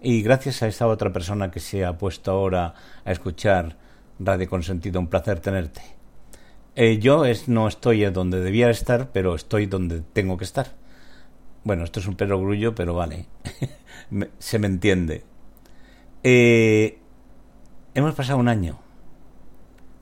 [0.00, 2.74] y gracias a esta otra persona que se ha puesto ahora
[3.04, 3.76] a escuchar
[4.18, 6.01] Radio Consentido, un placer tenerte.
[6.74, 10.72] Eh, yo es, no estoy donde debía estar, pero estoy donde tengo que estar.
[11.64, 13.26] Bueno, esto es un perogrullo, pero vale,
[14.38, 15.24] se me entiende.
[16.22, 16.98] Eh,
[17.94, 18.80] hemos pasado un año,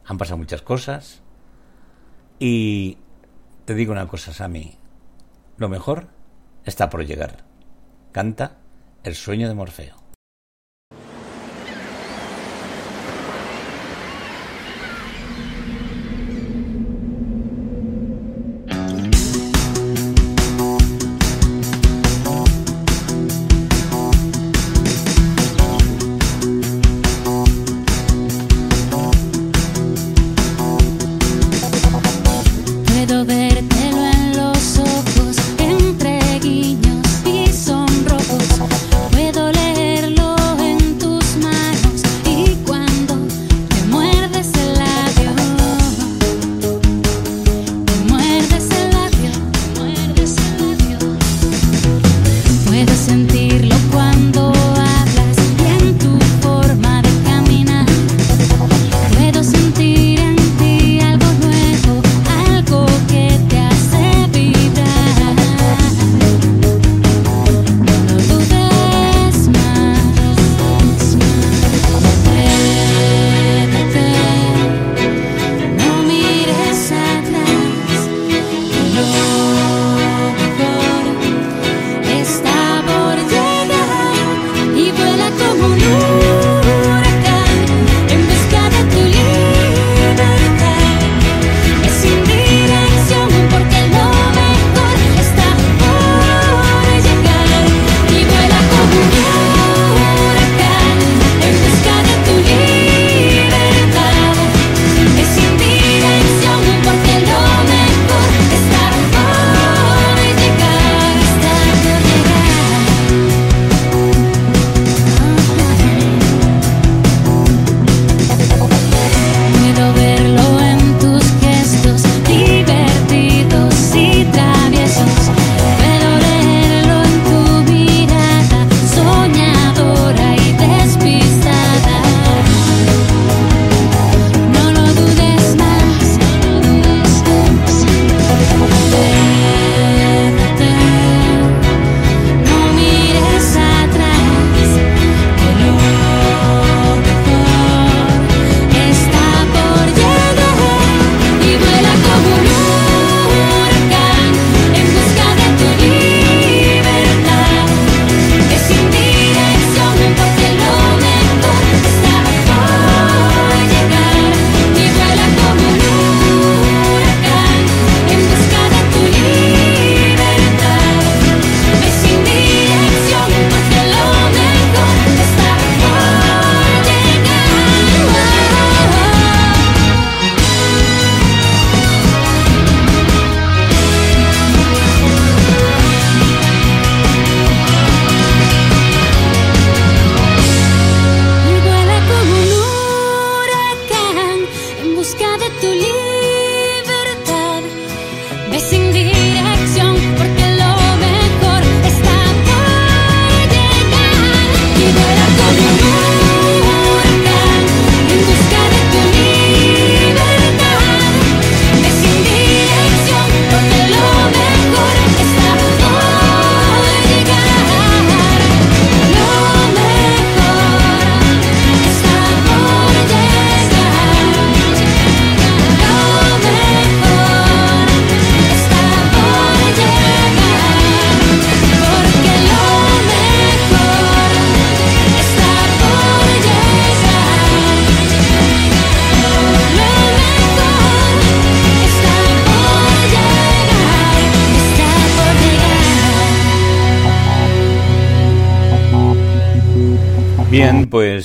[0.04, 1.22] han pasado muchas cosas
[2.38, 2.98] y
[3.64, 4.78] te digo una cosa, Sammy,
[5.56, 6.08] lo mejor
[6.64, 7.44] está por llegar.
[8.12, 8.58] Canta
[9.02, 9.99] el sueño de Morfeo.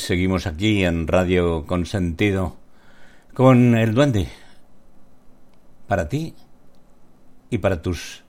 [0.06, 2.58] Seguimos aquí en Radio Consentido
[3.34, 4.28] con el duende.
[5.88, 6.36] Para ti
[7.50, 8.24] y para tus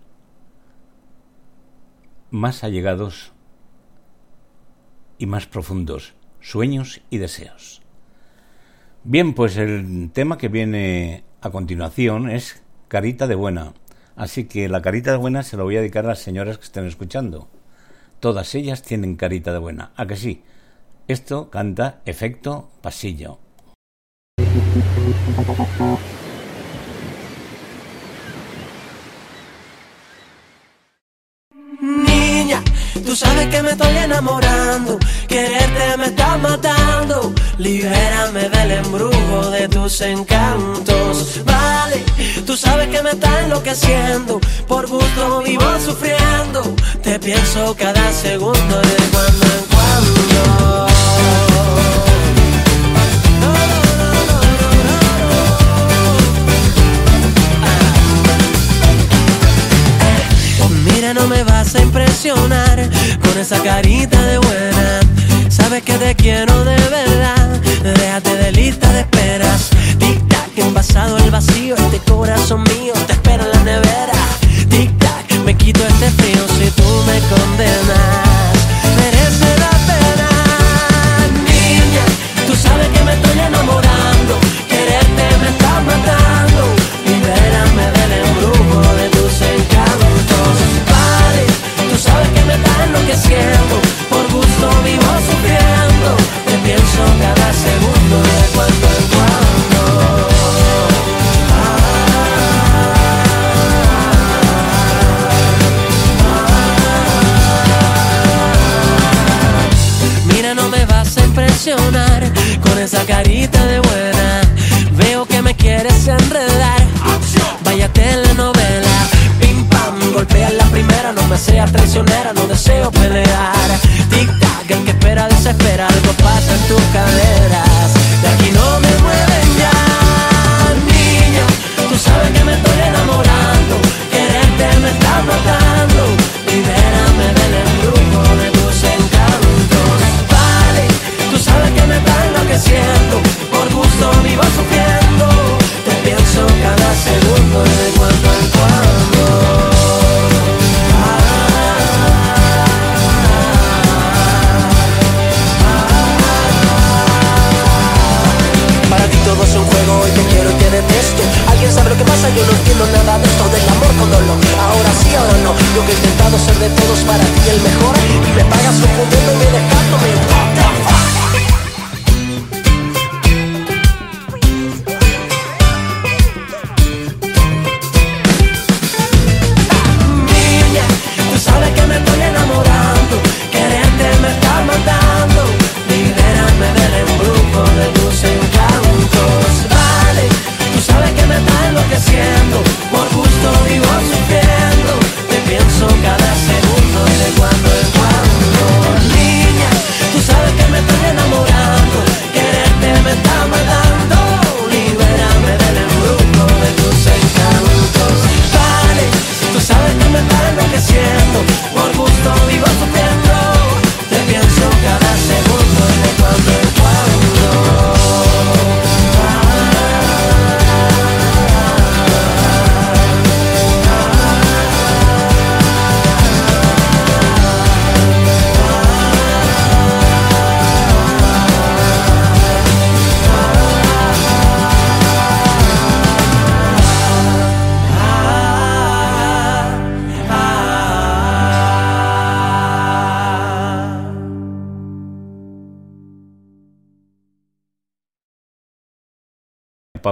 [2.31, 3.33] más allegados
[5.19, 7.83] y más profundos sueños y deseos.
[9.05, 13.75] Bien, pues el tema que viene a continuación es Carita de Buena.
[14.17, 16.65] Así que la carita de buena se lo voy a dedicar a las señoras que
[16.65, 17.51] estén escuchando.
[18.19, 19.93] Todas ellas tienen carita de buena.
[19.95, 20.43] ¿A que sí?
[21.09, 23.39] Esto canta Efecto Pasillo.
[31.81, 32.61] Niña,
[33.05, 34.99] tú sabes que me estoy enamorando,
[35.29, 37.33] quererte me está matando.
[37.59, 41.41] Libérame del embrujo de tus encantos.
[41.45, 42.05] Vale,
[42.45, 46.63] tú sabes que me está enloqueciendo, por gusto vivo sufriendo.
[47.05, 50.96] Te pienso cada segundo de cuando en cuando.
[61.07, 62.91] Mira, no me vas a impresionar
[63.23, 65.01] con esa carita de buena.
[65.49, 67.46] Sabes que te quiero de verdad.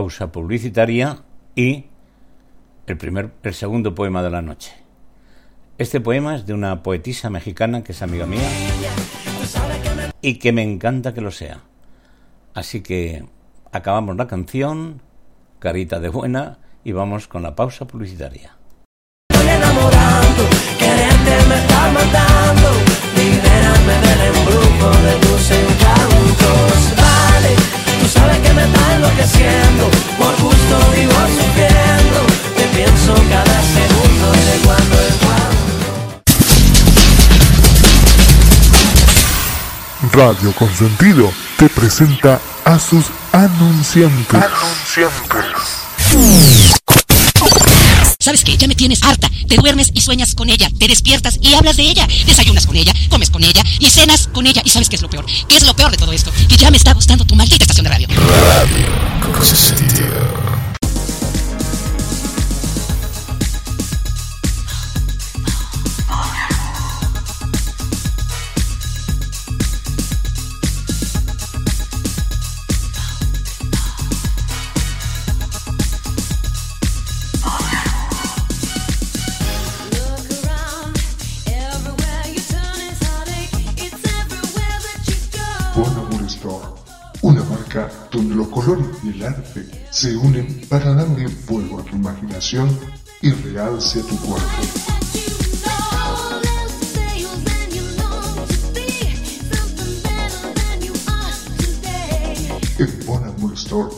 [0.04, 1.22] Pausa publicitaria
[1.56, 1.86] y
[2.86, 4.74] el primer el segundo poema de la noche.
[5.78, 8.46] Este poema es de una poetisa mexicana que es amiga mía
[10.20, 11.62] y que me encanta que lo sea.
[12.52, 13.24] Así que
[13.72, 15.00] acabamos la canción,
[15.58, 18.58] carita de buena, y vamos con la pausa publicitaria.
[28.54, 29.90] Me está enloqueciendo.
[30.18, 32.20] Por gusto vivo sufriendo.
[32.56, 35.62] Te pienso cada segundo y de cuando en cuando.
[40.12, 44.40] Radio Consentido te presenta a sus anunciantes.
[48.24, 48.56] ¿Sabes qué?
[48.56, 49.30] Ya me tienes harta.
[49.46, 50.70] Te duermes y sueñas con ella.
[50.78, 52.08] Te despiertas y hablas de ella.
[52.24, 54.62] Desayunas con ella, comes con ella y cenas con ella.
[54.64, 55.26] ¿Y sabes qué es lo peor?
[55.46, 56.32] ¿Qué es lo peor de todo esto?
[56.48, 58.08] Que ya me está gustando tu maldita estación de radio.
[58.08, 58.86] Radio
[59.36, 60.08] Consentido.
[60.42, 60.53] Bon
[88.64, 92.78] colores y el arte se unen para darle fuego a tu imaginación
[93.20, 94.62] y realce a tu cuerpo.
[102.78, 103.90] En Bon Amour Store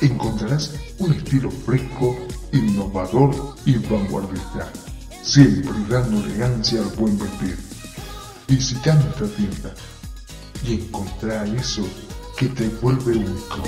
[0.00, 2.16] encontrarás un estilo fresco,
[2.52, 4.70] innovador y vanguardista,
[5.22, 7.56] siempre dando elegancia al buen vestir.
[8.46, 9.74] Visita nuestra tienda
[10.64, 11.86] y encontrar eso
[12.38, 13.62] que te vuelve único.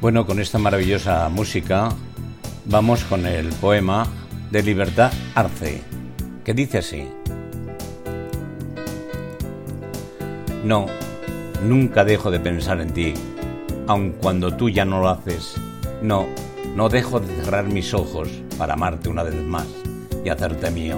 [0.00, 1.88] Bueno, con esta maravillosa música
[2.66, 4.06] vamos con el poema
[4.50, 5.82] de Libertad Arce,
[6.44, 7.08] que dice así.
[10.62, 10.86] No,
[11.62, 13.14] nunca dejo de pensar en ti,
[13.86, 15.54] aun cuando tú ya no lo haces.
[16.02, 16.26] No,
[16.76, 18.28] no dejo de cerrar mis ojos
[18.58, 19.66] para amarte una vez más
[20.24, 20.96] y hacerte mío.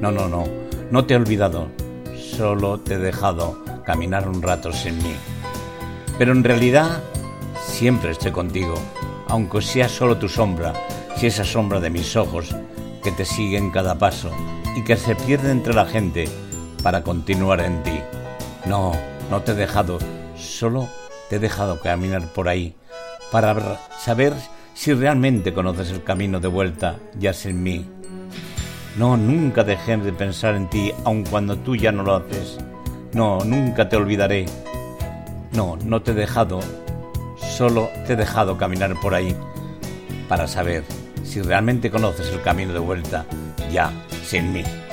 [0.00, 0.44] No, no, no,
[0.90, 1.68] no te he olvidado,
[2.16, 5.14] solo te he dejado caminar un rato sin mí.
[6.18, 7.02] Pero en realidad
[7.64, 8.74] siempre estoy contigo,
[9.28, 10.72] aunque sea solo tu sombra,
[11.16, 12.54] si esa sombra de mis ojos
[13.02, 14.30] que te sigue en cada paso
[14.76, 16.28] y que se pierde entre la gente
[16.82, 18.00] para continuar en ti.
[18.66, 18.92] No,
[19.30, 19.98] no te he dejado,
[20.36, 20.88] solo
[21.28, 22.74] te he dejado caminar por ahí
[23.30, 24.34] para saber
[24.74, 27.86] si realmente conoces el camino de vuelta ya sin mí.
[28.96, 32.58] No, nunca dejé de pensar en ti, aun cuando tú ya no lo haces.
[33.12, 34.46] No, nunca te olvidaré.
[35.52, 36.60] No, no te he dejado,
[37.36, 39.36] solo te he dejado caminar por ahí
[40.28, 40.84] para saber
[41.24, 43.26] si realmente conoces el camino de vuelta
[43.72, 43.90] ya
[44.24, 44.89] sin mí.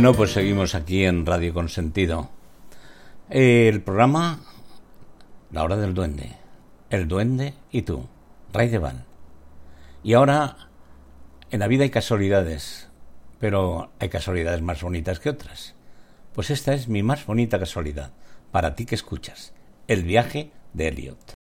[0.00, 2.30] Bueno, pues seguimos aquí en Radio Consentido.
[3.28, 4.40] El programa
[5.52, 6.38] La Hora del Duende.
[6.88, 8.08] El Duende y tú.
[8.50, 9.04] Ray de Val.
[10.02, 10.56] Y ahora,
[11.50, 12.88] en la vida hay casualidades,
[13.40, 15.74] pero hay casualidades más bonitas que otras.
[16.32, 18.14] Pues esta es mi más bonita casualidad,
[18.52, 19.52] para ti que escuchas.
[19.86, 21.39] El viaje de Elliot.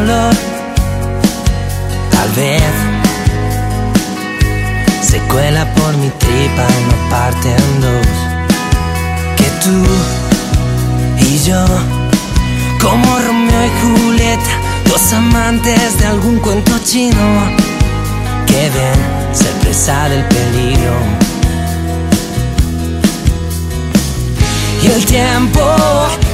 [0.00, 0.34] dolor.
[2.10, 2.62] Tal vez
[5.02, 8.06] se cuela por mi tripa una parte en dos.
[9.36, 9.78] Que tú
[11.28, 11.64] y yo,
[12.80, 14.52] como Romeo y Julieta,
[14.86, 17.26] dos amantes de algún cuento chino,
[18.46, 20.96] que ven ser presa del peligro.
[24.82, 25.62] Y el tiempo,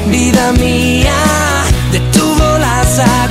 [0.09, 1.13] vida mía,
[1.91, 3.26] detuvo la las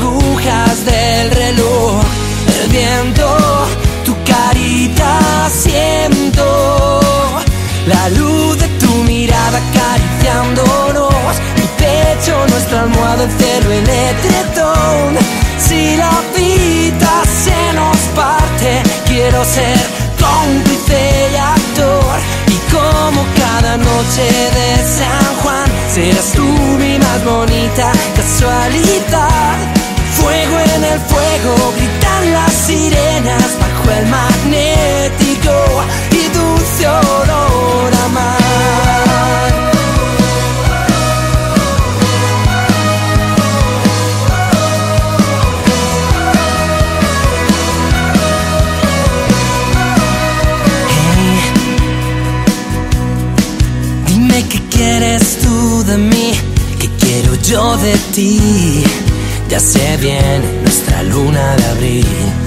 [32.95, 39.53] las sirenas bajo el magnético y dulce olor a mar.
[50.87, 51.51] Hey,
[54.07, 56.33] Dime qué quieres tú de mí,
[56.79, 58.83] qué quiero yo de ti.
[59.49, 62.44] Ya sé bien nuestra luna de abril.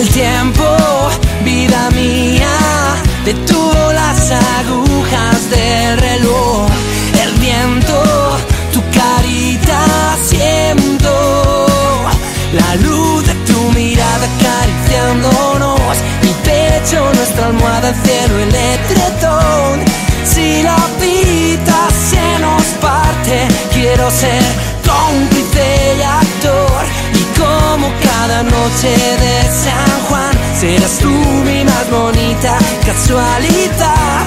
[0.00, 0.64] El tiempo,
[1.44, 2.56] vida mía,
[3.24, 6.70] detuvo las agujas del reloj.
[7.22, 8.02] El viento,
[8.72, 11.66] tu carita siento.
[12.52, 15.96] La luz de tu mirada acariciándonos.
[16.22, 19.84] Mi pecho, nuestra almohada, el cielo, el etretón.
[20.24, 21.78] Si la vida
[22.10, 24.69] se nos parte, quiero ser
[28.70, 34.26] noche de San Juan, serás tú mi más bonita casualidad.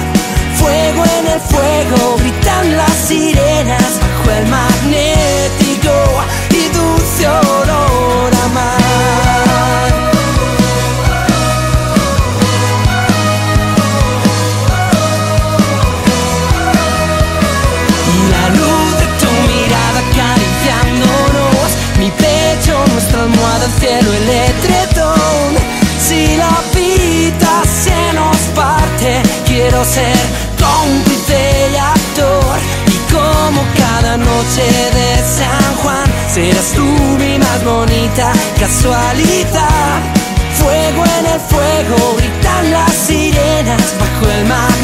[0.56, 5.13] Fuego en el fuego, gritan las sirenas bajo el magnético
[36.34, 40.00] Serás tú mi más bonita casualidad
[40.58, 44.83] Fuego en el fuego, gritan las sirenas bajo el magnético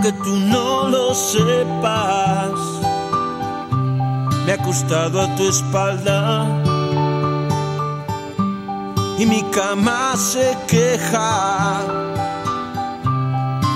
[0.00, 2.52] Aunque tú no lo sepas,
[4.46, 6.46] me he acostado a tu espalda.
[9.18, 11.80] Y mi cama se queja,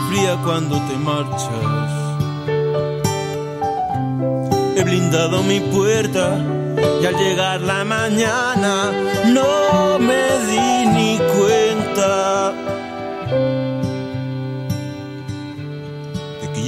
[0.09, 1.91] fría cuando te marchas.
[4.77, 6.39] He blindado mi puerta
[7.03, 8.93] y al llegar la mañana
[9.27, 10.52] no me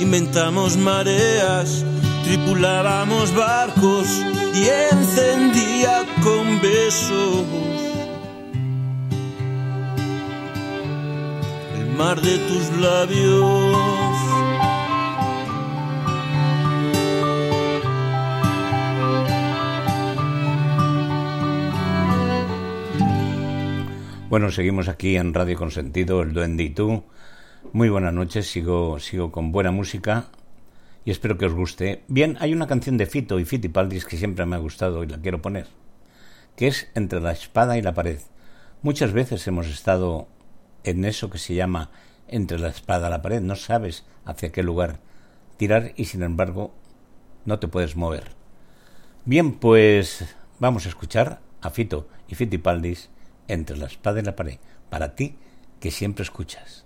[0.00, 1.84] Inventamos mareas,
[2.24, 4.08] tripulábamos barcos
[4.54, 7.44] y encendía con besos
[11.76, 14.34] el mar de tus labios.
[24.34, 27.04] Bueno, seguimos aquí en Radio Consentido, el Duende y tú.
[27.74, 30.28] Muy buenas noches, sigo, sigo con buena música
[31.04, 32.04] y espero que os guste.
[32.06, 35.18] Bien, hay una canción de Fito y Fitipaldis que siempre me ha gustado y la
[35.18, 35.66] quiero poner,
[36.54, 38.20] que es Entre la espada y la pared.
[38.82, 40.28] Muchas veces hemos estado
[40.84, 41.90] en eso que se llama
[42.28, 45.00] entre la espada y la pared, no sabes hacia qué lugar
[45.56, 46.72] tirar y sin embargo
[47.44, 48.36] no te puedes mover.
[49.24, 50.24] Bien, pues
[50.60, 53.10] vamos a escuchar a Fito y Fitipaldis
[53.48, 54.58] entre la espada y la pared,
[54.90, 55.34] para ti
[55.80, 56.83] que siempre escuchas.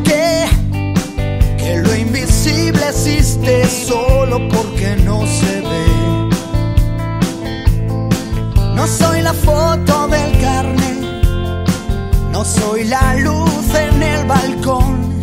[0.00, 6.30] Que lo invisible existe solo porque no se ve.
[8.74, 11.68] No soy la foto del carnet,
[12.32, 15.22] no soy la luz en el balcón.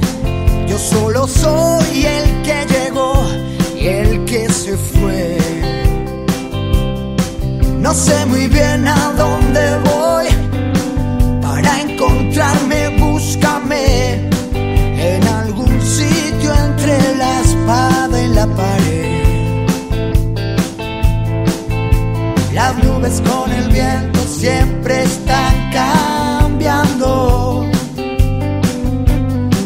[0.68, 3.28] Yo solo soy el que llegó
[3.76, 5.38] y el que se fue.
[7.80, 9.99] No sé muy bien a dónde voy.
[22.54, 27.66] Las nubes con el viento siempre están cambiando.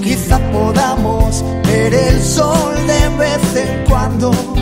[0.04, 4.53] Quizá podamos ver el sol de vez en cuando.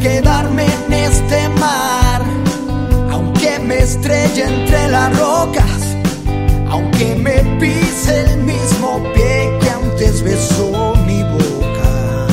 [0.00, 2.22] Quedarme en este mar
[3.10, 5.96] aunque me estrelle entre las rocas
[6.70, 12.26] aunque me pise el mismo pie que antes besó mi boca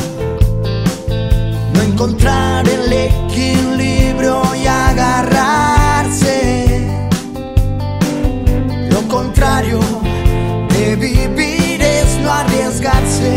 [1.73, 6.35] no encontrar el equilibrio y agarrarse
[8.89, 9.79] lo contrario
[10.69, 13.35] de vivir es no arriesgarse.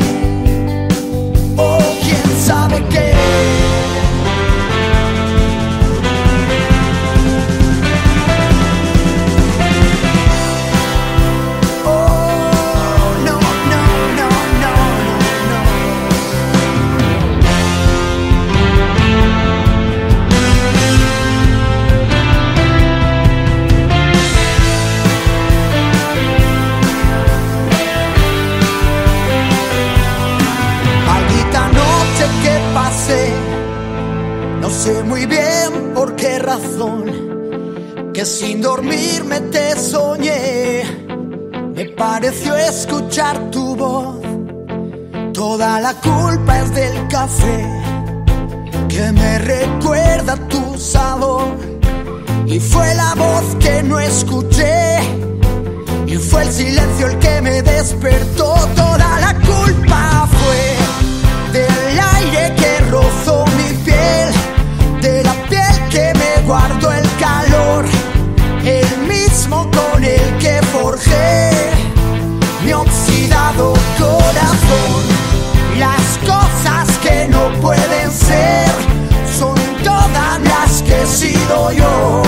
[1.57, 3.13] O quién sabe qué.
[38.13, 40.83] Que sin dormirme te soñé,
[41.75, 44.17] me pareció escuchar tu voz,
[45.33, 47.65] toda la culpa es del café,
[48.89, 51.49] que me recuerda tu sabor,
[52.47, 54.99] y fue la voz que no escuché,
[56.07, 58.55] y fue el silencio el que me despertó,
[81.39, 82.28] 你都有。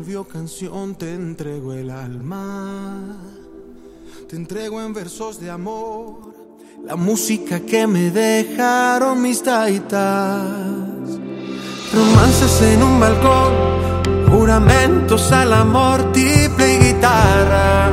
[0.00, 0.94] Volvió canción.
[0.94, 3.18] Te entrego el alma.
[4.30, 6.16] Te entrego en versos de amor
[6.86, 10.48] la música que me dejaron mis taitas.
[11.92, 13.52] Romances en un balcón,
[14.30, 17.90] juramentos al amor, triple y guitarra.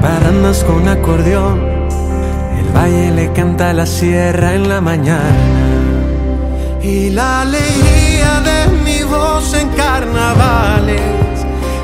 [0.00, 1.58] Paranas con acordeón,
[2.60, 5.65] el valle le canta a la sierra en la mañana.
[6.88, 11.00] Y la alegría de mi voz en carnavales,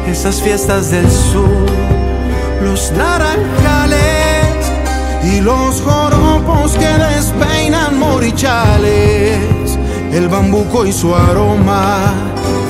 [0.07, 1.67] esas fiestas del sur,
[2.63, 4.55] los naranjales
[5.25, 9.77] y los joropos que despeinan morichales,
[10.13, 12.13] el bambuco y su aroma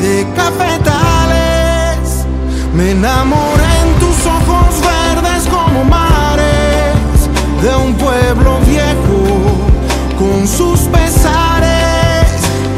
[0.01, 2.25] de cafetales.
[2.73, 7.29] Me enamoré en tus ojos verdes como mares
[7.61, 9.53] de un pueblo viejo
[10.19, 11.12] con sus pesares.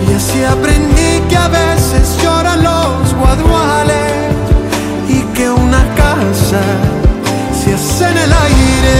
[0.06, 4.12] Y así aprendí que a veces lloran los guaduales
[5.08, 6.60] y que una casa
[7.58, 8.96] se hace en el aire.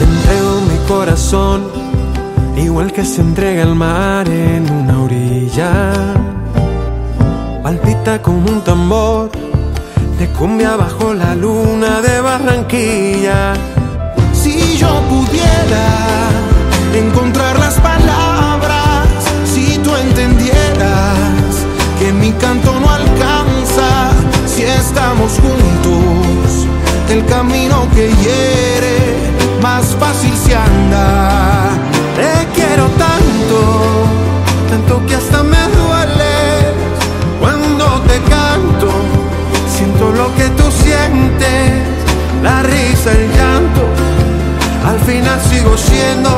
[0.00, 1.62] Entrego mi corazón,
[2.56, 5.92] igual que se entrega el mar en una orilla.
[7.62, 9.30] Palpita como un tambor
[10.22, 13.54] de cumbia bajo la luna de Barranquilla.
[14.32, 15.88] Si yo pudiera
[16.94, 19.08] encontrar las palabras,
[19.52, 21.50] si tú entendieras
[21.98, 23.88] que mi canto no alcanza,
[24.46, 26.68] si estamos juntos,
[27.10, 28.98] el camino que hiere
[29.60, 31.71] más fácil se anda.
[40.22, 41.72] Lo que tú sientes,
[42.42, 43.82] la risa, el llanto.
[44.86, 46.30] Al final sigo siendo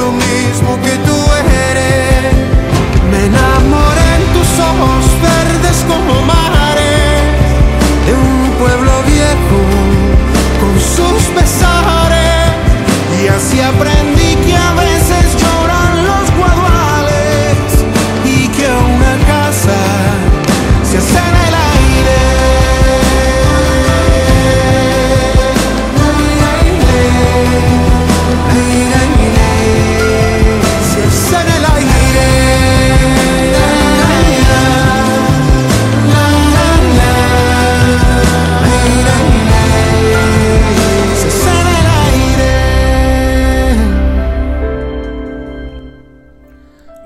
[0.00, 0.97] lo mismo que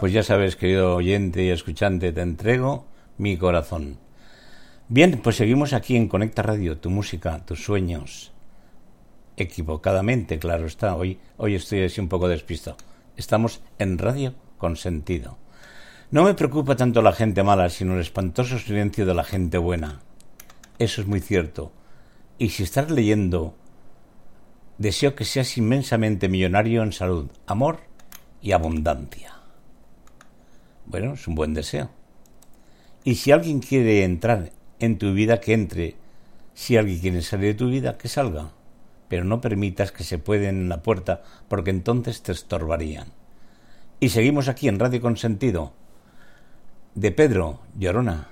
[0.02, 2.86] Pues ya sabes, querido oyente y escuchante, te entrego
[3.18, 3.98] mi corazón.
[4.88, 8.32] Bien, pues seguimos aquí en Conecta Radio, tu música, tus sueños.
[9.36, 10.96] Equivocadamente, claro está.
[10.96, 12.78] Hoy, hoy estoy así un poco despistado.
[13.16, 15.38] Estamos en Radio con sentido.
[16.10, 20.00] No me preocupa tanto la gente mala, sino el espantoso silencio de la gente buena.
[20.80, 21.70] Eso es muy cierto.
[22.38, 23.54] Y si estás leyendo,
[24.78, 27.82] deseo que seas inmensamente millonario en salud, amor
[28.40, 29.41] y abundancia.
[30.86, 31.90] Bueno, es un buen deseo.
[33.04, 35.96] Y si alguien quiere entrar en tu vida, que entre.
[36.54, 38.52] Si alguien quiere salir de tu vida, que salga.
[39.08, 43.08] Pero no permitas que se pueden en la puerta, porque entonces te estorbarían.
[44.00, 45.72] Y seguimos aquí en Radio Consentido.
[46.94, 48.31] De Pedro Llorona.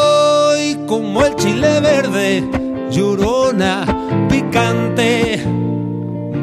[0.91, 2.43] como el chile verde,
[2.91, 3.85] llorona,
[4.27, 5.41] picante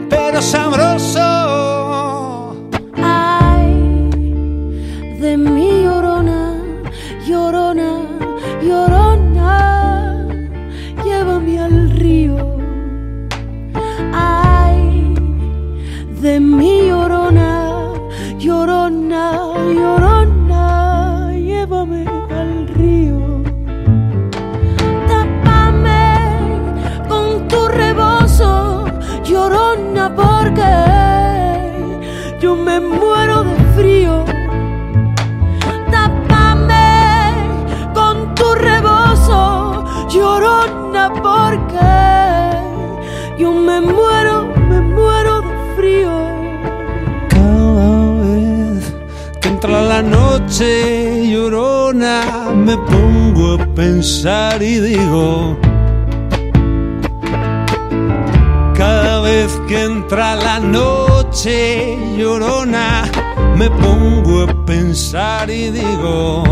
[0.08, 2.56] pero sabroso.
[2.96, 4.08] Ay,
[5.20, 6.56] de mi llorona,
[7.26, 8.06] llorona,
[8.62, 10.26] llorona,
[11.04, 12.56] llévame al río.
[14.14, 15.12] Ay,
[16.22, 17.07] de mi llorona,
[30.38, 30.70] porque
[32.40, 34.24] yo me muero de frío.
[35.90, 37.32] Tápame
[37.94, 41.90] con tu rebozo, llorona, porque
[43.38, 46.12] yo me muero, me muero de frío.
[47.28, 48.94] Cada vez
[49.40, 52.22] que entra la noche llorona,
[52.54, 55.56] me pongo a pensar y digo.
[58.76, 59.07] Cada
[59.66, 63.04] que entra la noche llorona,
[63.56, 66.42] me pongo a pensar y digo.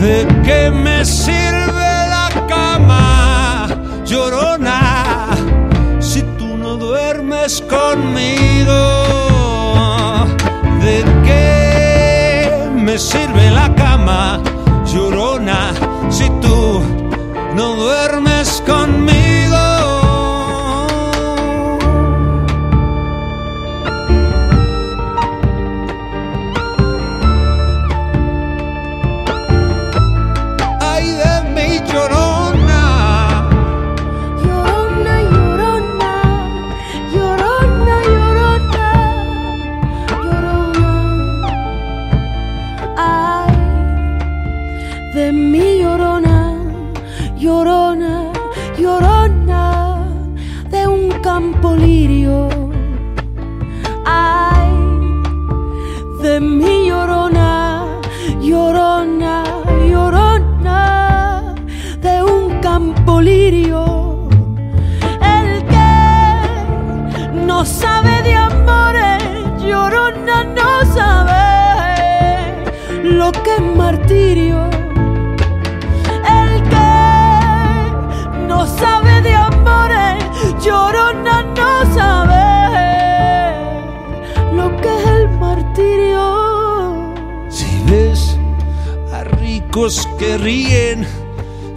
[0.00, 3.68] ¿De qué me sirve la cama,
[4.04, 5.28] llorona,
[5.98, 8.80] si tú no duermes conmigo?
[10.82, 14.40] ¿De qué me sirve la cama,
[14.86, 15.72] llorona,
[16.08, 16.80] si tú
[17.54, 19.19] no duermes conmigo?
[90.20, 91.06] Que ríen,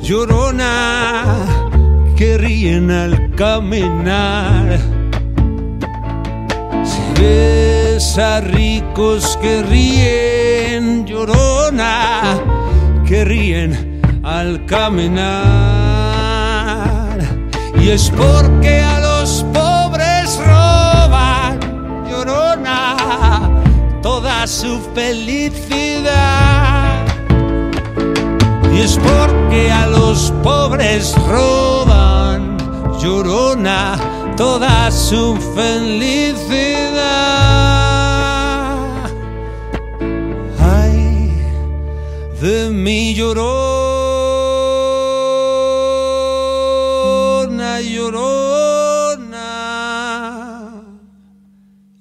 [0.02, 1.24] llorona,
[2.18, 4.80] que ríen al caminar.
[6.84, 12.38] Si ves a ricos que ríen, llorona,
[13.08, 15.24] que ríen al caminar.
[17.82, 21.62] Y es porque a los pobres roban,
[22.10, 23.50] llorona,
[24.02, 26.63] toda su felicidad.
[28.74, 32.58] Y es porque a los pobres roban,
[33.00, 33.96] llorona,
[34.36, 37.04] toda su felicidad.
[40.60, 41.32] Ay,
[42.42, 43.54] de mi llorona,
[47.80, 49.50] llorona,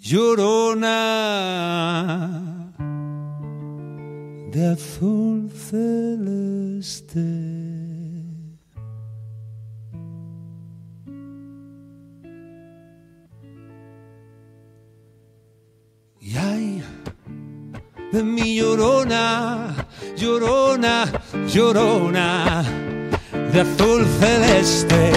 [0.00, 1.01] llorona
[18.12, 19.74] de mi llorona,
[20.16, 21.10] llorona,
[21.48, 22.62] llorona,
[23.52, 25.12] de azul celeste.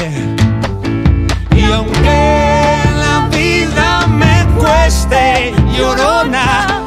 [1.52, 6.85] Y aunque la vida me cueste, llorona,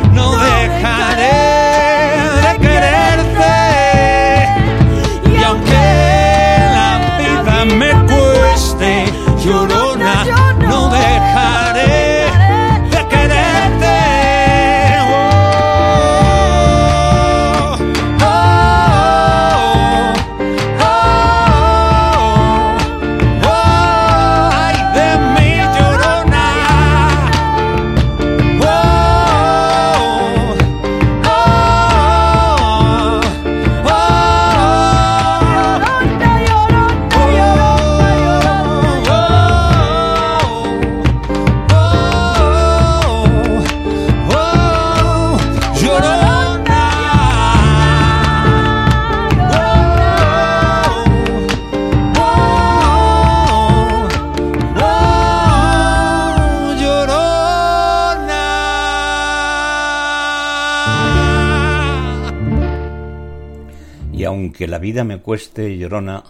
[64.89, 66.25] vida me cueste llorona,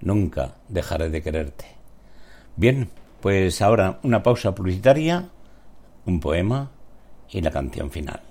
[0.00, 1.66] nunca dejaré de quererte.
[2.56, 2.88] Bien,
[3.20, 5.28] pues ahora una pausa publicitaria,
[6.06, 6.70] un poema
[7.28, 8.22] y la canción final.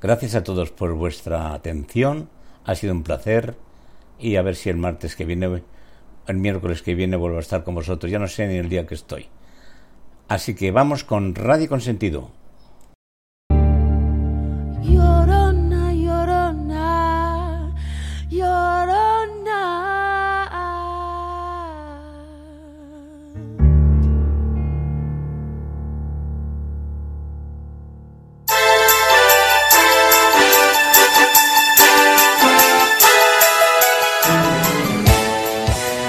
[0.00, 2.30] Gracias a todos por vuestra atención,
[2.64, 3.54] ha sido un placer
[4.18, 5.62] y a ver si el martes que viene,
[6.26, 8.88] el miércoles que viene vuelvo a estar con vosotros, ya no sé ni el día
[8.88, 9.28] que estoy.
[10.26, 12.32] Así que vamos con Radio Consentido.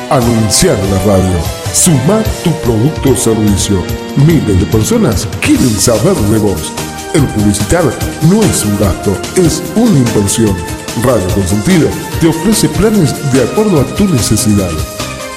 [0.09, 1.39] Anunciar en la radio.
[1.71, 3.83] Sumar tu producto o servicio.
[4.15, 6.73] Miles de personas quieren saber de vos.
[7.13, 7.83] El publicitar
[8.23, 10.55] no es un gasto, es una inversión.
[11.03, 14.71] Radio Consentido te ofrece planes de acuerdo a tu necesidad.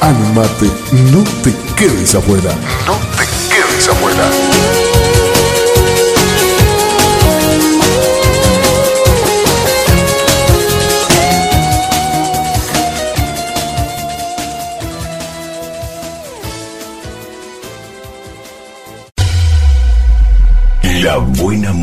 [0.00, 0.70] Animate,
[1.12, 2.54] no te quedes afuera.
[2.86, 3.21] No te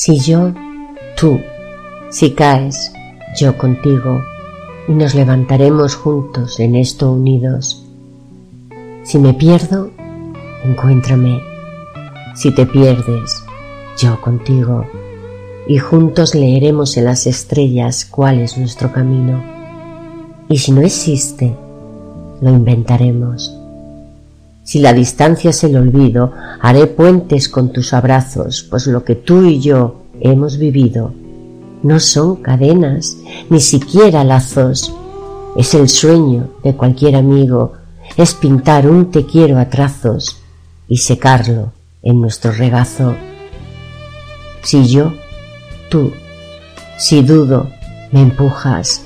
[0.00, 0.52] Si yo,
[1.16, 1.40] tú,
[2.10, 2.92] si caes,
[3.36, 4.22] yo contigo,
[4.86, 7.84] y nos levantaremos juntos en esto unidos.
[9.02, 9.90] Si me pierdo,
[10.62, 11.40] encuéntrame.
[12.36, 13.42] Si te pierdes,
[14.00, 14.86] yo contigo,
[15.66, 19.42] y juntos leeremos en las estrellas cuál es nuestro camino.
[20.48, 21.56] Y si no existe,
[22.40, 23.57] lo inventaremos.
[24.68, 29.46] Si la distancia es el olvido, haré puentes con tus abrazos, pues lo que tú
[29.46, 31.14] y yo hemos vivido
[31.82, 33.16] no son cadenas,
[33.48, 34.94] ni siquiera lazos.
[35.56, 37.72] Es el sueño de cualquier amigo,
[38.18, 40.42] es pintar un te quiero a trazos
[40.86, 41.72] y secarlo
[42.02, 43.16] en nuestro regazo.
[44.62, 45.14] Si yo,
[45.88, 46.12] tú,
[46.98, 47.70] si dudo,
[48.12, 49.00] me empujas,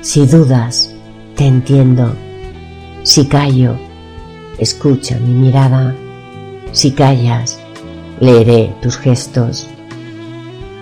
[0.00, 0.94] si dudas,
[1.34, 2.12] te entiendo,
[3.02, 3.74] si callo,
[4.62, 5.94] escucha mi mirada,
[6.72, 7.58] si callas,
[8.20, 9.68] leeré tus gestos.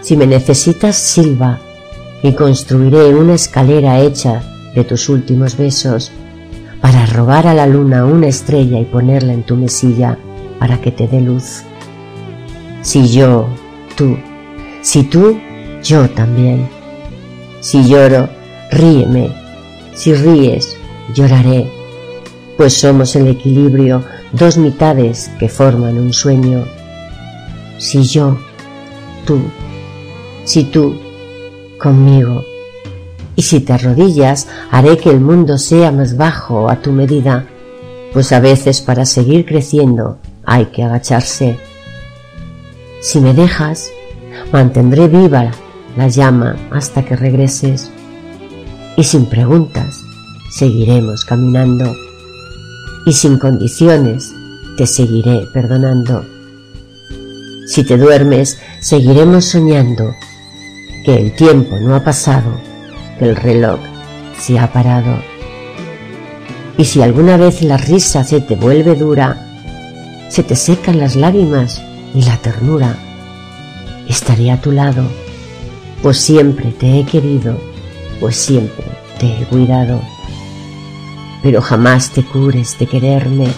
[0.03, 1.59] Si me necesitas, silba
[2.23, 4.43] y construiré una escalera hecha
[4.75, 6.13] de tus últimos besos
[6.81, 10.19] para robar a la luna una estrella y ponerla en tu mesilla
[10.59, 11.63] para que te dé luz.
[12.83, 13.49] Si yo,
[13.97, 14.17] tú,
[14.83, 15.39] si tú,
[15.83, 16.69] yo también.
[17.61, 18.29] Si lloro,
[18.71, 19.31] ríeme.
[19.95, 20.77] Si ríes,
[21.15, 21.71] lloraré,
[22.61, 26.67] pues somos el equilibrio, dos mitades que forman un sueño.
[27.79, 28.37] Si yo,
[29.25, 29.41] tú,
[30.45, 30.95] si tú,
[31.79, 32.45] conmigo.
[33.35, 37.47] Y si te arrodillas, haré que el mundo sea más bajo a tu medida,
[38.13, 41.59] pues a veces para seguir creciendo hay que agacharse.
[43.01, 43.91] Si me dejas,
[44.53, 45.51] mantendré viva
[45.97, 47.91] la llama hasta que regreses.
[48.99, 49.97] Y sin preguntas,
[50.51, 52.10] seguiremos caminando.
[53.11, 54.33] Y sin condiciones,
[54.77, 56.25] te seguiré perdonando.
[57.67, 60.15] Si te duermes, seguiremos soñando
[61.05, 62.61] que el tiempo no ha pasado,
[63.19, 63.81] que el reloj
[64.39, 65.21] se ha parado.
[66.79, 69.45] Y si alguna vez la risa se te vuelve dura,
[70.29, 71.83] se te secan las lágrimas
[72.15, 72.97] y la ternura,
[74.09, 75.03] estaré a tu lado,
[76.01, 77.59] pues siempre te he querido,
[78.21, 78.85] pues siempre
[79.19, 80.01] te he cuidado.
[81.43, 83.49] Pero jamás te cures de quererme,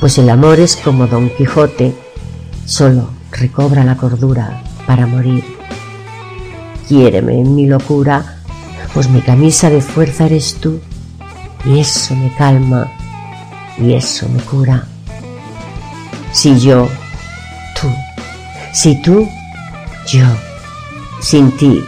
[0.00, 1.94] pues el amor es como Don Quijote,
[2.64, 5.44] solo recobra la cordura para morir.
[6.88, 8.40] Quiéreme en mi locura,
[8.92, 10.80] pues mi camisa de fuerza eres tú,
[11.64, 12.88] y eso me calma,
[13.78, 14.86] y eso me cura.
[16.32, 16.88] Si yo,
[17.80, 17.88] tú,
[18.72, 19.28] si tú,
[20.06, 20.26] yo,
[21.20, 21.84] sin ti,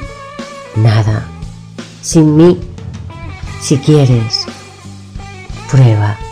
[0.77, 1.27] nada,
[2.01, 2.60] sin mí,
[3.60, 4.41] si quieres,
[5.73, 6.32] プレーは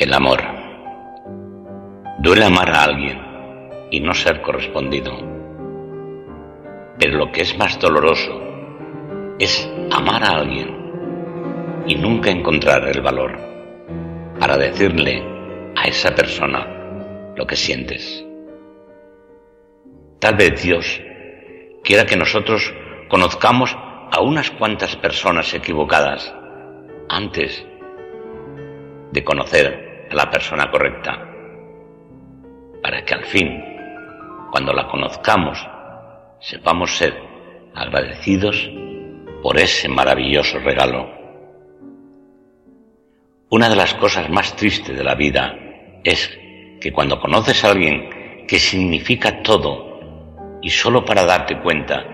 [0.00, 0.40] El amor.
[2.20, 3.20] Duele amar a alguien
[3.90, 5.12] y no ser correspondido.
[6.98, 8.40] Pero lo que es más doloroso
[9.38, 13.38] es amar a alguien y nunca encontrar el valor
[14.38, 15.22] para decirle
[15.76, 18.24] a esa persona lo que sientes.
[20.18, 20.98] Tal vez Dios
[21.84, 22.72] quiera que nosotros
[23.10, 26.34] conozcamos a unas cuantas personas equivocadas
[27.10, 27.66] antes
[29.12, 31.26] de conocer la persona correcta,
[32.82, 33.64] para que al fin,
[34.50, 35.58] cuando la conozcamos,
[36.40, 37.14] sepamos ser
[37.74, 38.70] agradecidos
[39.42, 41.08] por ese maravilloso regalo.
[43.50, 45.56] Una de las cosas más tristes de la vida
[46.04, 46.38] es
[46.80, 52.04] que cuando conoces a alguien que significa todo y solo para darte cuenta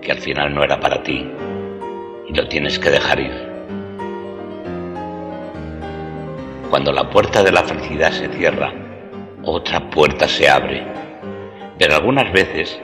[0.00, 1.26] que al final no era para ti
[2.28, 3.47] y lo tienes que dejar ir.
[6.70, 8.72] Cuando la puerta de la felicidad se cierra,
[9.42, 10.86] otra puerta se abre.
[11.78, 12.78] Pero algunas veces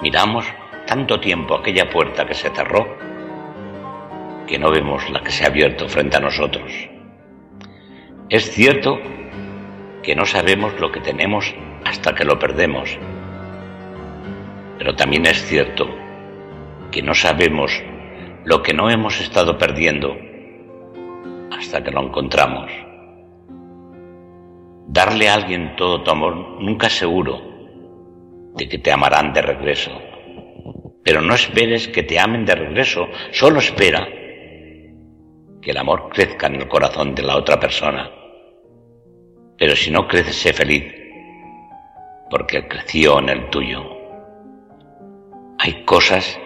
[0.00, 0.46] miramos
[0.86, 2.96] tanto tiempo aquella puerta que se cerró
[4.46, 6.72] que no vemos la que se ha abierto frente a nosotros.
[8.30, 8.98] Es cierto
[10.02, 12.98] que no sabemos lo que tenemos hasta que lo perdemos,
[14.78, 15.86] pero también es cierto
[16.90, 17.82] que no sabemos
[18.44, 20.16] lo que no hemos estado perdiendo
[21.52, 22.87] hasta que lo encontramos.
[24.90, 27.38] Darle a alguien todo tu amor nunca es seguro
[28.56, 29.90] de que te amarán de regreso.
[31.04, 34.08] Pero no esperes que te amen de regreso, solo espera
[35.60, 38.10] que el amor crezca en el corazón de la otra persona.
[39.58, 40.90] Pero si no crece, sé feliz,
[42.30, 43.84] porque creció en el tuyo.
[45.58, 46.40] Hay cosas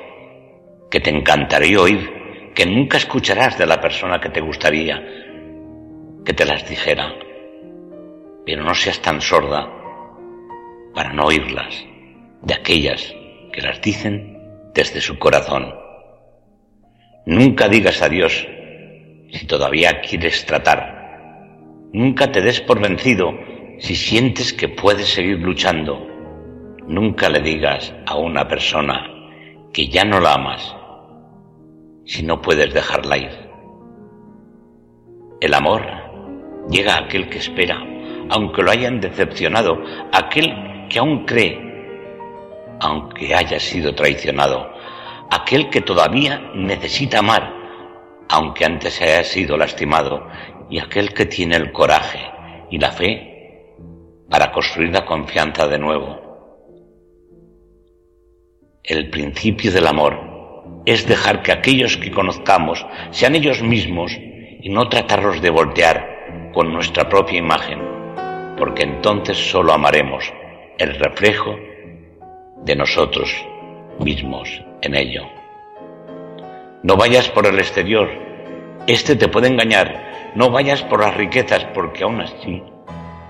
[0.90, 5.00] que te encantaría oír, que nunca escucharás de la persona que te gustaría
[6.24, 7.14] que te las dijera
[8.44, 9.70] pero no seas tan sorda
[10.94, 11.84] para no oírlas
[12.42, 13.14] de aquellas
[13.52, 14.38] que las dicen
[14.74, 15.74] desde su corazón.
[17.26, 18.46] Nunca digas adiós
[19.30, 21.90] si todavía quieres tratar.
[21.92, 23.32] Nunca te des por vencido
[23.78, 26.06] si sientes que puedes seguir luchando.
[26.86, 29.08] Nunca le digas a una persona
[29.72, 30.76] que ya no la amas
[32.04, 33.30] si no puedes dejarla ir.
[35.40, 35.86] El amor
[36.68, 37.91] llega a aquel que espera
[38.32, 39.78] aunque lo hayan decepcionado,
[40.10, 41.60] aquel que aún cree,
[42.80, 44.70] aunque haya sido traicionado,
[45.30, 47.52] aquel que todavía necesita amar,
[48.30, 50.26] aunque antes haya sido lastimado,
[50.70, 52.20] y aquel que tiene el coraje
[52.70, 53.66] y la fe
[54.30, 56.18] para construir la confianza de nuevo.
[58.82, 64.88] El principio del amor es dejar que aquellos que conozcamos sean ellos mismos y no
[64.88, 67.91] tratarlos de voltear con nuestra propia imagen
[68.56, 70.32] porque entonces solo amaremos
[70.78, 71.56] el reflejo
[72.64, 73.34] de nosotros
[73.98, 75.22] mismos en ello.
[76.82, 78.08] No vayas por el exterior,
[78.86, 82.62] este te puede engañar, no vayas por las riquezas porque aún así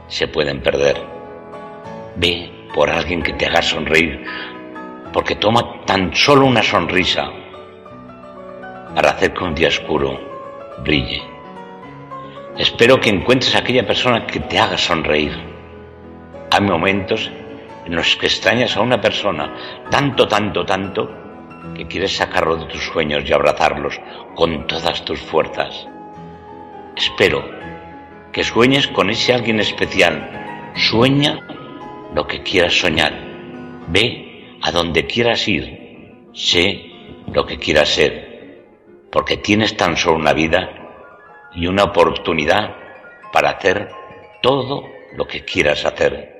[0.09, 0.97] se pueden perder.
[2.17, 4.25] Ve por alguien que te haga sonreír,
[5.13, 7.31] porque toma tan solo una sonrisa
[8.95, 10.19] para hacer que un día oscuro
[10.83, 11.32] brille.
[12.59, 15.33] Espero que encuentres a aquella persona que te haga sonreír.
[16.51, 17.31] Hay momentos
[17.87, 19.55] en los que extrañas a una persona
[19.91, 21.11] tanto, tanto, tanto,
[21.75, 23.99] que quieres sacarlo de tus sueños y abrazarlos
[24.35, 25.89] con todas tus fuerzas.
[26.95, 27.43] Espero
[28.33, 30.73] que sueñes con ese alguien especial.
[30.75, 31.47] Sueña
[32.15, 33.15] lo que quieras soñar.
[33.89, 36.29] Ve a donde quieras ir.
[36.35, 36.91] Sé
[37.33, 38.67] lo que quieras ser.
[39.11, 40.82] Porque tienes tan solo una vida
[41.55, 42.77] y una oportunidad
[43.33, 43.91] para hacer
[44.43, 46.33] todo lo que quieras hacer.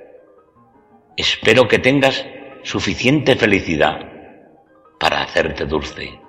[1.15, 2.25] Espero que tengas
[2.63, 3.99] suficiente felicidad
[4.99, 6.19] para hacerte dulce,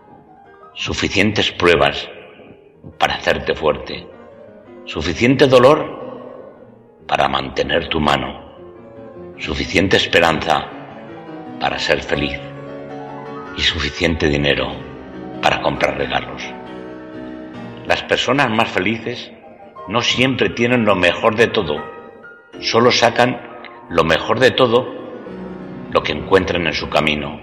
[0.74, 2.08] suficientes pruebas
[2.98, 4.06] para hacerte fuerte,
[4.84, 6.04] suficiente dolor
[7.06, 10.66] para mantener tu mano, suficiente esperanza
[11.60, 12.38] para ser feliz
[13.56, 14.72] y suficiente dinero
[15.40, 16.42] para comprar regalos.
[17.86, 19.30] Las personas más felices
[19.88, 21.84] no siempre tienen lo mejor de todo,
[22.60, 23.40] solo sacan
[23.90, 24.88] lo mejor de todo
[25.90, 27.38] lo que encuentran en su camino.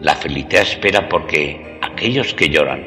[0.00, 2.84] La felicidad espera porque aquellos que lloran,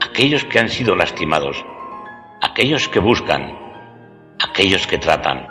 [0.00, 1.62] aquellos que han sido lastimados,
[2.40, 3.58] aquellos que buscan,
[4.42, 5.46] aquellos que tratan,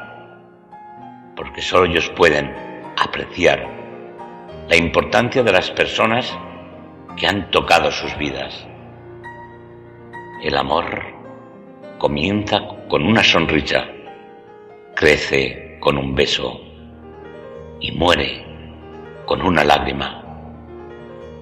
[1.36, 2.52] porque solo ellos pueden
[2.98, 3.70] apreciar
[4.68, 6.36] la importancia de las personas
[7.16, 8.73] que han tocado sus vidas.
[10.44, 11.02] El amor
[11.98, 12.60] comienza
[12.90, 13.88] con una sonrisa,
[14.94, 16.60] crece con un beso
[17.80, 18.44] y muere
[19.26, 20.22] con una lágrima.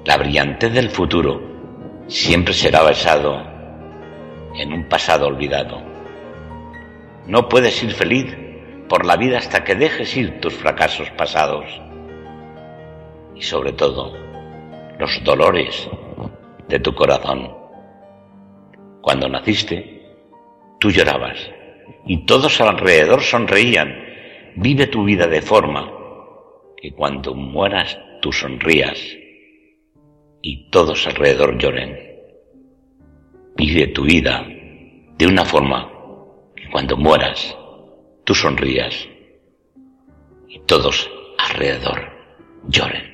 [0.06, 1.42] La brillantez del futuro
[2.06, 3.42] siempre será basado
[4.56, 5.82] en un pasado olvidado.
[7.26, 8.38] No puedes ir feliz
[8.88, 11.66] por la vida hasta que dejes ir tus fracasos pasados
[13.36, 14.16] y sobre todo
[15.00, 15.90] los dolores
[16.68, 17.61] de tu corazón.
[19.02, 20.02] Cuando naciste,
[20.80, 21.38] tú llorabas
[22.06, 23.94] y todos alrededor sonreían.
[24.56, 25.92] Vive tu vida de forma
[26.78, 29.00] que cuando mueras tú sonrías
[30.42, 31.98] y todos alrededor lloren.
[33.56, 34.46] Vive tu vida
[35.18, 35.92] de una forma
[36.56, 37.56] que cuando mueras
[38.24, 39.08] tú sonrías
[40.48, 42.12] y todos alrededor
[42.68, 43.11] lloren.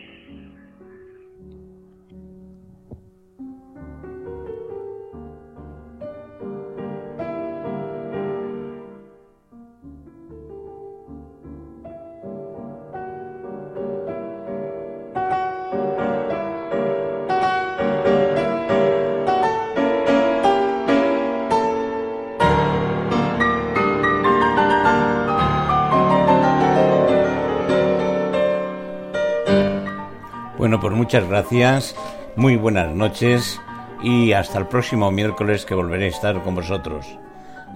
[31.07, 31.95] Muchas gracias,
[32.35, 33.61] muy buenas noches
[34.03, 37.17] y hasta el próximo miércoles que volveré a estar con vosotros.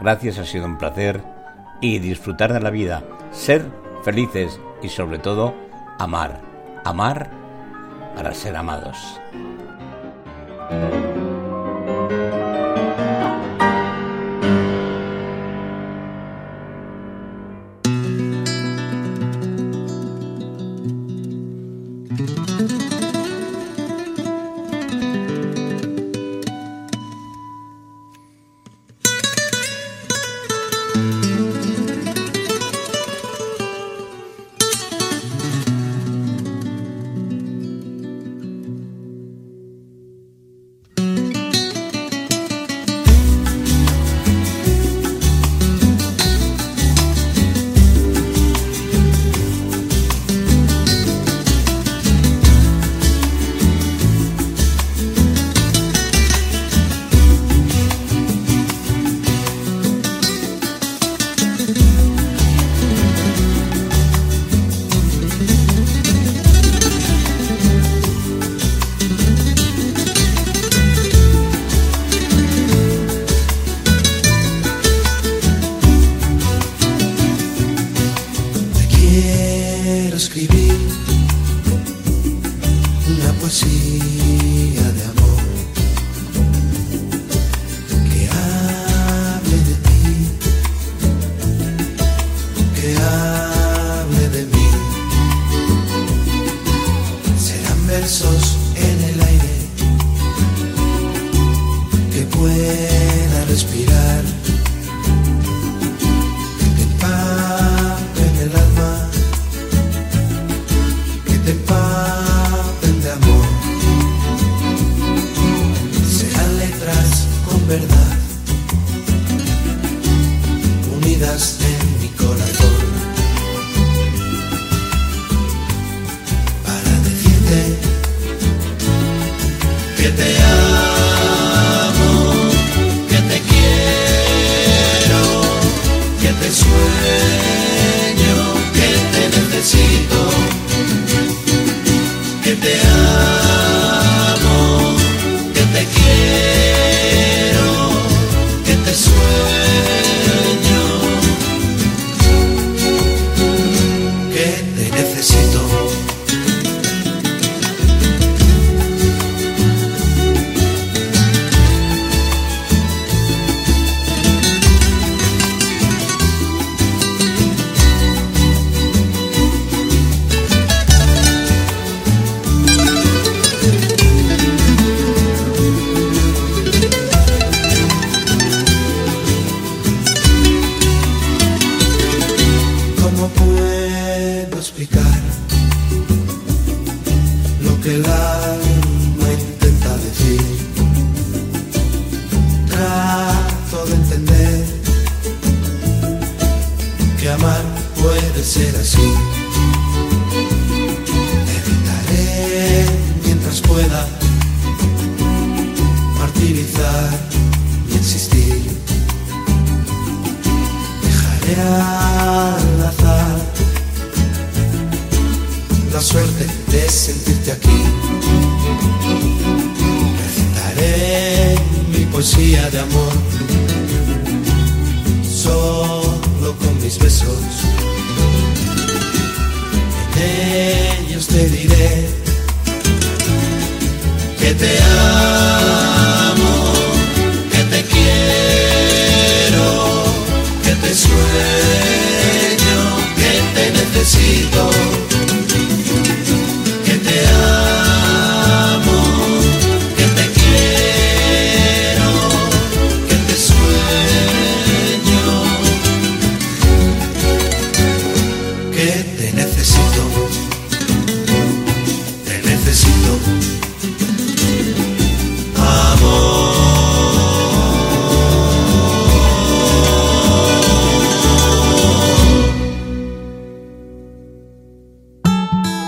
[0.02, 1.24] Gracias, ha sido un placer
[1.80, 3.66] y disfrutar de la vida, ser
[4.04, 5.56] felices y sobre todo
[5.98, 6.42] amar.
[6.84, 7.32] Amar
[8.18, 8.98] para ser amados.